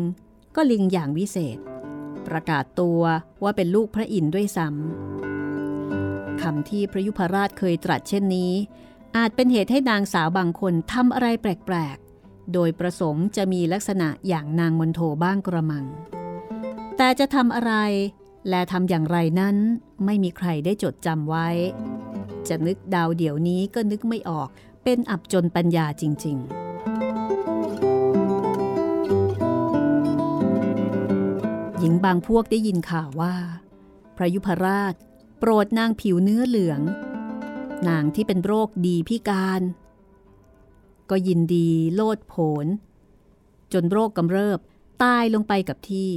[0.55, 1.57] ก็ลิงอย่างวิเศษ
[2.27, 3.01] ประกาศตัว
[3.43, 8.51] ว่าเป็นลูกพระอินทร์ด้วยซ้ำคำที่พระยุพราชเคยตรัสเช่นนี้
[9.17, 15.85] อาจเป็นเหตุให้นางสาวบางคนทำอะไรแปลกๆ โดยประสงค์จะมีลักษณะอย่างนางมนโทบ้างกระมัง
[16.97, 17.73] แต่จะทำอะไร
[18.49, 19.55] และทำอย่างไรนั้น
[20.05, 21.47] ไม่มีใครได้จดจำไว้
[22.47, 24.49] จะนึกดาวเดี๋ยวนี้ก็นึกไม่ออก
[24.83, 26.47] เป็นอับจนปัญญาจริงๆ
[31.79, 33.35] หญิงบางพวกได้ยินข่าวว่า
[34.17, 34.93] พระยุพราช
[35.39, 36.81] โปรดนางผิวเนื้อเหลือง
[37.87, 39.61] นางที่เป็นโรคดีพิการ
[41.09, 42.33] ก็ยินดีโลดโผ
[42.63, 42.65] น
[43.73, 44.59] จนโรคกำเริบ
[45.03, 46.11] ตายลงไปกับที่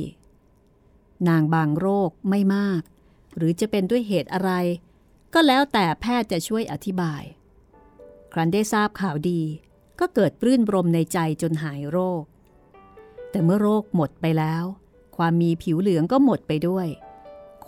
[1.28, 2.82] นางบางโรคไม่มาก
[3.36, 4.50] หรือจะเป็นด้วยเหตุอะไร
[5.34, 7.22] ก็แล้วแต่แพทย์จะช่วยอธิบาย
[8.32, 9.42] ครั้นได้ทราบข่าวดี
[10.00, 12.22] ก็เกิดปลื้นบรมในใจจนหายโรค
[13.30, 14.64] แต่เมื่อโรคหมดไปแล้ว
[15.16, 16.88] ความมีผิวเหลืองก็หมดไปด้วย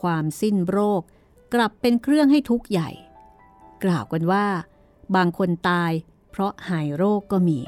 [0.00, 1.02] ความสิ้นโรค
[1.54, 2.90] กลับเป็นเครื่องให้ทุกข์ใหญ่
[3.84, 4.46] กล่าวกันว่า
[5.16, 5.92] บางคนตาย
[6.30, 7.58] เพราะหายโรคก็มี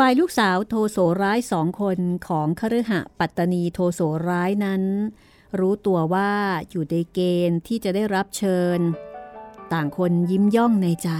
[0.00, 4.82] ฝ่ายลูกสาวโทโสร้ายสองคนของคฤหะปัตตนีโทโสร้ายนั้น
[5.58, 6.32] รู้ตัวว่า
[6.70, 8.80] อยู่ในเกณฑ์ที่จะได้รับเชิญ
[9.72, 11.10] ต่างคนยิ้มย่องในใจ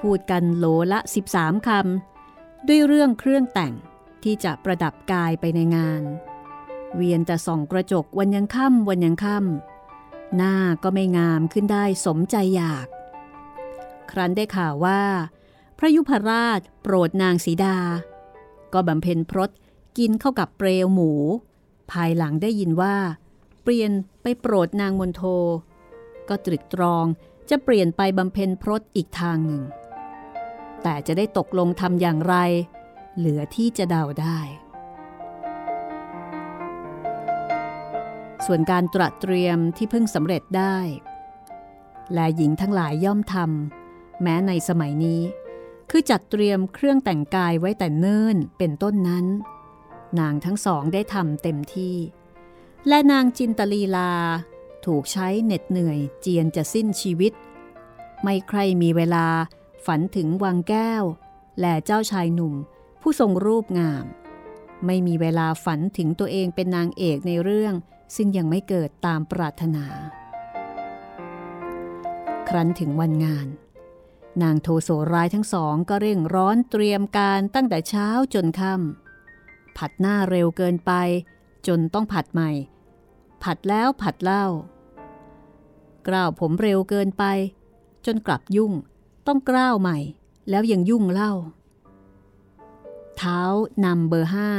[0.00, 1.00] พูดกันโหลละ
[1.34, 3.74] 13คำด้วยเรื่องเครื่องแต่ง
[4.24, 6.02] ที่จะประดับกายไปในงาน
[6.94, 12.86] เวียนแต่ส่องกระจกวันยังค่ำวันยังค่ำหน้าก็ไม่งามขึ้นได้สมใจอยาก
[14.10, 15.00] ครั้นได้ข่าวว่า
[15.84, 17.76] ระยุพราชโปรดนางสีดา
[18.72, 19.50] ก็บำเพ็ญพรต
[19.98, 21.12] กินเข้ากับเปลวหมู
[21.92, 22.96] ภายหลังได้ยินว่า
[23.62, 23.90] เปลี่ยน
[24.22, 25.22] ไปโปรดนางมนโท
[26.28, 27.04] ก็ตรึกตรอง
[27.50, 29.62] จะเปลี่ยนไปบำเพ็ญพรตอีกทางหนึ่ง
[30.82, 32.34] แต่จะได้ตกลงทำอย่างไร
[33.16, 34.38] เหลือที่จะเดาได้
[38.46, 40.76] ส่วนการตระเตรียมที่เพิ่งสำเร็จได้
[42.14, 45.20] และหญิงทั้งหลายย่อมทำแม้ในสมัยนี้
[45.94, 49.26] คือจัดเตรียมเครื่องแต่งกายไว้แต่เนิ่นเป็นต้นนั้น
[50.18, 51.96] นางทั้งสองได้ทำเต็มที่
[52.88, 54.12] และนางจินตลีลา
[54.86, 57.32] ถูกใช้เหน็ดเหนื่อยเจียนจะสิ้นชีวิต
[58.22, 59.26] ไม่ใครมีเวลา
[59.86, 61.04] ฝันถึงวังแก้ว
[61.60, 62.54] และเจ้าชายหนุ่ม
[63.00, 64.04] ผู้ทรงรูปงาม
[64.86, 67.74] ไม่มีเวลาฝันถึงตัวเองเป็นนางเอกในเรื่อง
[68.16, 69.86] ซึ่งยังไม่เกิดตามปรารถนา
[72.48, 73.48] ครั้นถึงวันงาน
[74.42, 80.92] นางโทโสร้ายทั้งสองก็เร่งร้อนเตรียมการตั้งแต่เช้าจนค่ำผัดหน้าเร็วเกินไป
[81.66, 82.50] จนต้องผัดใหม่
[83.42, 84.46] ผัดแล้วผัดเล่า
[86.08, 87.24] กล้าวผมเร็วเกินไป
[88.06, 88.72] จนกลับยุ่ง
[89.26, 89.98] ต้องกล้าวใหม่
[90.50, 91.32] แล้วยังยุ่งเล่า
[93.16, 93.40] เท้า
[93.84, 94.50] นำเบอร์ห้า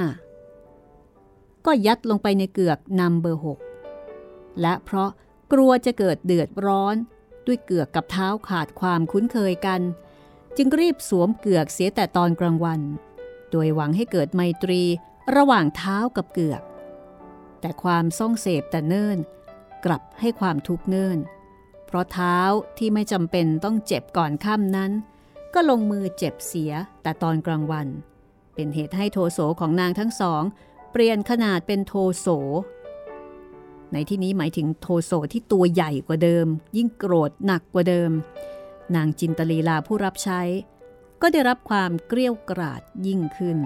[1.66, 3.60] ก็ยัดลงไปในเกือกนำเบอร์หก
[4.62, 5.10] และเพราะ
[5.54, 6.96] กลัวจะเกิดเดือดร้อน
[7.48, 9.82] ด้วยเกือกกับเท้าขาดความคุ้นเคยกัน
[10.58, 12.82] จึงรีบสวมเกือกเสียแต่ตอนกลางวัน
[13.52, 14.82] โดยหวังให้เกิดไมตรี
[15.36, 16.62] ระหว่างเท้ากับเกือก
[17.62, 19.18] แต่ความซ่องเสพแต่เนิ่น
[19.86, 21.20] กลับให้ความทุกข์เนิ่น
[21.86, 22.38] เพราะเท้า
[22.78, 24.92] ที่ไม่จำเป็นต้องเจ็บก่อนค่ำนั้น
[25.54, 26.72] ก็ลงมือเจ็บเสีย
[27.04, 27.88] แต่ตอนกลางวัน
[28.56, 30.44] เป็นเหตุให้โทโสของนางทั้งสอง
[30.92, 32.28] เปลี่ยนขนาดเป็นโทโส
[33.94, 38.12] ในที่นี้หมายถึงโทโสที่ตัวใหญ่กว่าเดิม ยิ่งโกรธหนักกว่าเดิม
[38.96, 40.42] นางจินตลีลาผู้รับใช้
[41.22, 43.58] ก็ได้รับความเกลี้ยวกราดยิ่งขึ้น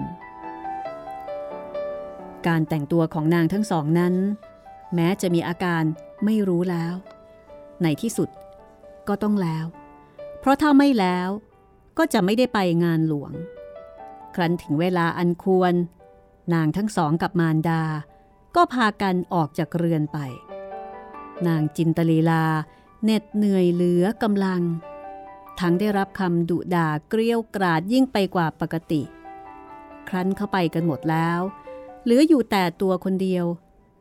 [2.46, 4.14] การแต่งตัวของนางทั้งสองนั้น
[4.94, 5.82] แม้จะมีอาการ
[6.24, 6.94] ไม่รู้แล้ว
[7.82, 8.28] ในที่สุด
[9.08, 9.66] ก็ต้องแล้ว
[10.40, 11.28] เพราะถ้าไม่แล้ว
[11.98, 13.32] ก็จะไม่ได้ไปงานหลวง
[14.34, 15.74] ครั้นถึงเวลาอันควร
[16.54, 17.82] นางทั้งสองกับมารดา
[18.60, 20.18] ก็พากันออกจากเรือนไป
[21.46, 22.44] นางจินตลีลา
[23.04, 24.62] เหน็ดเหนื่อยเหลือกำลัง
[25.60, 29.02] ทั้งได้รับคำดุด่าเกลี้ยวกราดยิ่งไปกว่าปกติ
[30.08, 31.40] ครั้นเข้าไปกันหมดแล้ว
[32.04, 33.44] เหลืออยู่แต่ตัวคนเดียว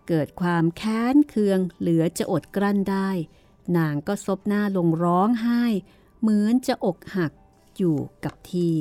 [0.08, 3.10] เกิดความแค้นเคืองเหลือจะอดกลั้นได้
[3.78, 5.64] นางก็ซบหน้าลงร้องไห้
[6.22, 7.32] เหมือนจะอกหัก
[7.78, 8.76] อยู่กับที่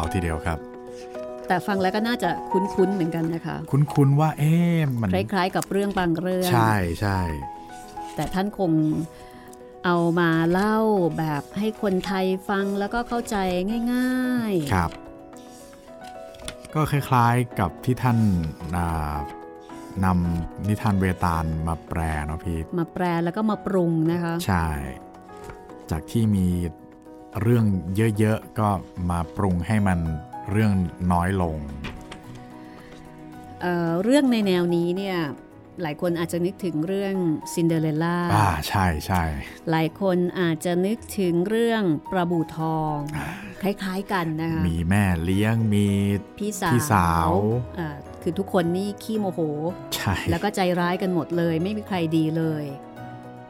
[0.00, 0.58] าวทีเดียวครับ
[1.48, 7.20] แต่ฟังแล้วก็น่าจะคุ้นๆเหมือนกันนะคะ คุ้นๆว่าเอ๊ะมันคล้ายๆ กับเรื่องบางเรื่อง ใช่ใช่
[8.14, 8.72] แต่ท่านคง
[9.84, 10.78] เอามาเล่า
[11.18, 13.36] แบบให้คนไทยฟังแล้วก็เข้าใจ
[13.94, 14.90] ง่ายครับ
[16.74, 18.18] ก็คล้ายๆกับที่ท่าน
[18.76, 19.16] อ่า
[20.04, 24.66] นำนิทานเวตาลมาแปลเนาะพี่ๆมาแปลแล้วก็มาปรุงนะคะ ใช่
[25.90, 26.46] จากที่มี
[27.42, 27.64] เรื่อง
[28.18, 28.68] เยอะๆ ก็
[29.10, 29.98] มาปรุงให้มัน
[30.50, 30.72] เรื่อง
[31.12, 31.56] น้อยลง
[33.60, 35.18] เอ่อเรื่องในแนวนี้เนี่ย
[35.82, 37.14] หลายคนอาจจะนึกถึงเรื่อง
[37.54, 39.22] ซินเดอเรลล่าอ่าใช่ใช่
[39.70, 42.96] หลายคนอาจจะนึกถึงเรื่องปลาบู่ทอง
[43.62, 45.86] คล้ายๆกันนะคะมีแม่เลี้ยงมี
[46.38, 47.30] พี่สาวพี่สาว
[47.78, 47.88] อ่า
[48.22, 49.40] คือทุกคนนี่ขี้โมโห
[49.94, 52.64] ใช่ แล้วก็ใจร้ายกันหมดเลย ไม่มีใครดีเลย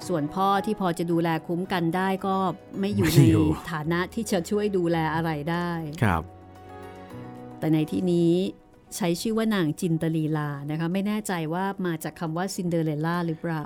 [0.08, 2.36] ส่วนพ่อที่พอจะดูแลคุ้มกันได้ก็
[2.80, 3.20] ไม่อยู่ใน
[3.72, 5.70] ฐานะที่จะช่วยดูแลอะไรได้
[6.02, 6.22] ครับ
[7.58, 8.32] แต่ในที่นี้
[8.96, 13.64] ใช้ชื่อว่านางจินตลีลานะคะ ไม่แน่ใจว่ามาจากคำว่าซินเดอเรลล่าหรือเปล่า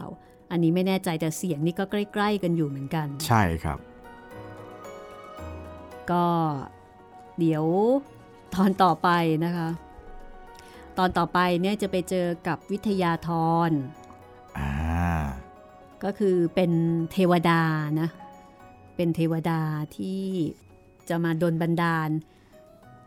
[0.51, 3.78] อันนี้ไม่แน่ใจแต่เสียงนี่ก็ใกล้ ๆ กันอยู่เหมือนกัน ใช่ครับ
[6.11, 6.26] ก็
[7.39, 7.64] เดี๋ยว
[8.55, 9.09] ตอนต่อไป
[9.45, 9.68] นะคะ
[10.99, 13.30] ตอนต่อไปเนี่ยจะไปเจอกับวิทยาธ
[13.68, 13.70] ร
[14.59, 14.72] อ่า
[16.05, 16.72] ก็คือเป็น
[17.12, 17.61] เทวดา
[18.00, 18.09] นะ
[18.96, 19.61] เป็นเทวดา
[19.96, 20.20] ที่
[21.09, 22.09] จะมาดลบันดาล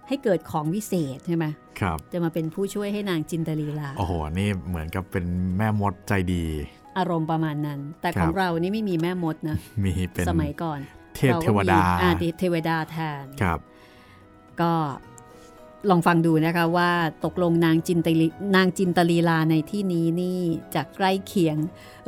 [0.08, 1.46] ให้เกิดของวิเศษใช่ไหม
[1.80, 5.26] ครับ จะมาเป็นผู้ช่วยให้นางจินตลีลาโอ้โหนี่เหมือนกับเป็น
[5.58, 6.44] แม่มดใจดี
[6.98, 10.80] อารมณ์ประมาณนั้น แต่ครัขบองเรานี่ไม่มีแม่มดนะมีเป็นสมัยก่อน
[11.16, 13.60] เทพเทวดาเรก็มีอ่เทวดาแทนครับ
[14.62, 14.74] ก็
[15.90, 16.92] ลองฟังดูนะคะว่า
[17.26, 20.40] ตกลงนางจินตลีนางจินตลีลาในที่นี้นี่
[20.76, 21.58] จะใกล้เคียง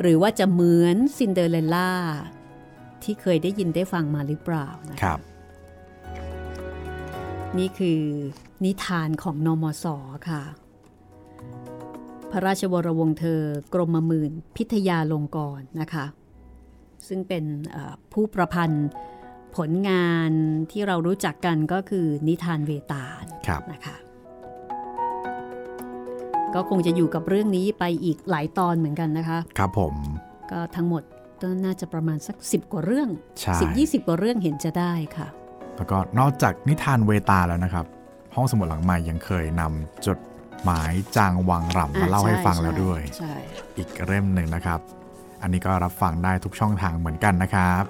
[0.02, 1.92] หรือว่าจะเหมือนซินเดอเรลล่า
[3.04, 5.20] ที่เคยได้ยินได้ฟังมาหรือเปล่านะคะ ครับ
[7.58, 8.02] นี่คือ
[8.66, 9.86] นิทานของน.ม.ส.
[10.30, 10.44] ค่ะ
[12.32, 13.42] พระราชวรวงศ์เธอ
[13.74, 16.06] กรมหมื่นพิทยาลงกรณ์นะคะ
[17.08, 18.88] ซึ่งเป็นเอ่อผู้ประพันธ์
[19.58, 20.32] ผลงาน
[20.72, 23.96] ที่เรารู้จักกันก็คือนิทานเวตาลครับนะคะ
[26.56, 29.94] ก็คงจะอยู่กับเรื่องนี้ไปอีกหลายตอนเหมือนกันนะคะ ครับผม
[30.52, 31.04] ก็ทั้งหมด
[31.42, 35.28] ก็น่าจะประมาณสัก 10 กว่าเรื่องใช่10 20 กว่าเรื่องเห็นจะได้ค่ะ
[35.78, 37.86] แล้วก็นอกจากนิทานเวตาแล้วนะครับ
[38.36, 40.20] ห้องสมุดหลังใหม่ยังเคยนำจด
[40.64, 43.34] หมายจางวังรำมาเล่าให้ฟังแล้วด้วยใช่
[43.78, 44.80] อีกเล่มหนึ่งนะครับ
[45.42, 47.84] อันนี้ก็รับฟังได้ทุกช่องทางเหมือนกันนะครับ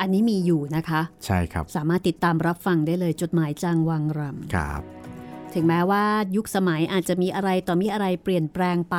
[0.00, 4.20] อันนี้มีอยู่นะคะ ใช่ครับ สามารถติดตามรับฟังได้เลยจดหมายจางวังร
[4.54, 6.04] ครับำถึงแม้ว่า
[6.36, 8.96] ยุคสมัยอาจจะมีอะไรต่อมีอะไรเปลี่ยนแปลงไป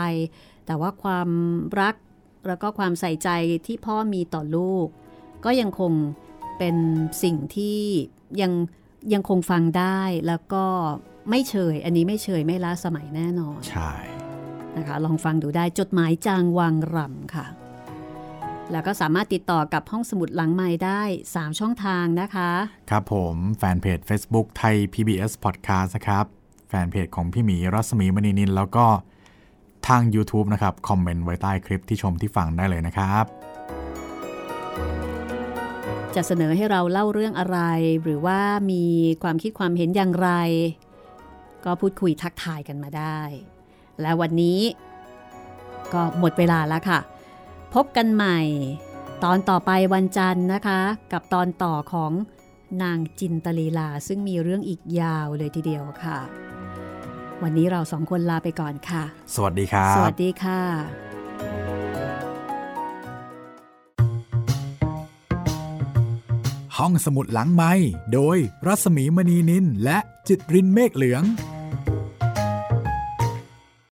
[0.65, 1.29] แต่ว่าความ
[1.81, 1.95] รัก
[2.47, 3.29] แล้วก็ความใส่ใจ
[3.65, 4.87] ที่พ่อมีต่อลูก
[5.45, 5.93] ก็ยังคง
[6.57, 6.75] เป็น
[7.23, 7.79] สิ่งที่
[8.41, 8.51] ยัง
[9.13, 10.65] ยังคงฟังได้แล้วก็
[11.29, 13.91] ไม่เฉย อันนี้ไม่เฉยไม่ล้าสมัยแน่นอน ใช่
[14.77, 17.45] นะคะ ลองฟังดูได้จดหมายจางวังรำค่ะ
[18.71, 21.01] แล้วก็สามารถติดต่อกับห้องสมุดหลังไม้ได้
[21.33, 22.51] 3 ช่องทางนะคะ
[22.91, 26.25] ครับผมแฟนเพจ Facebook ไทย PBS Podcast นะครับ
[26.69, 28.85] แฟนเพจของพี่หมีรัศมีมณีนิน แล้วก็
[29.87, 33.25] ทาง YouTube นะครับ คอมเมนต์ไว้ใต้คลิปที่ชมที่ฟังได้เลยนะครับ
[36.15, 37.59] จะเสนอให้เราเล่าเรื่องอะไร
[38.03, 38.39] หรือว่า
[38.71, 38.85] มี
[39.23, 40.29] ความคิดความเห็นอย่างไร
[41.65, 43.19] ก็พูดคุยทักทายกันมาได้
[44.01, 44.59] และวันนี้
[45.93, 46.99] ก็หมดเวลาแล้วค่ะ
[47.73, 48.39] พบกันใหม่
[49.23, 52.11] ตอนต่อไปวันจันทร์นะคะ กับตอนต่อของ
[52.83, 56.19] นางจินตลีลา ซึ่งมีเรื่องอีกยาวเลยทีเดียวค่ะ
[57.43, 59.03] วันนี้เราสองคนลาไปก่อนค่ะ
[59.35, 60.59] สวัสดีครับ สวัสดีค่ะ
[66.77, 67.73] ห้องสมุดหลังไม้
[68.13, 69.97] โดยรัศมีมณีนินและ
[70.27, 71.23] จิตรินเมฆเหลือง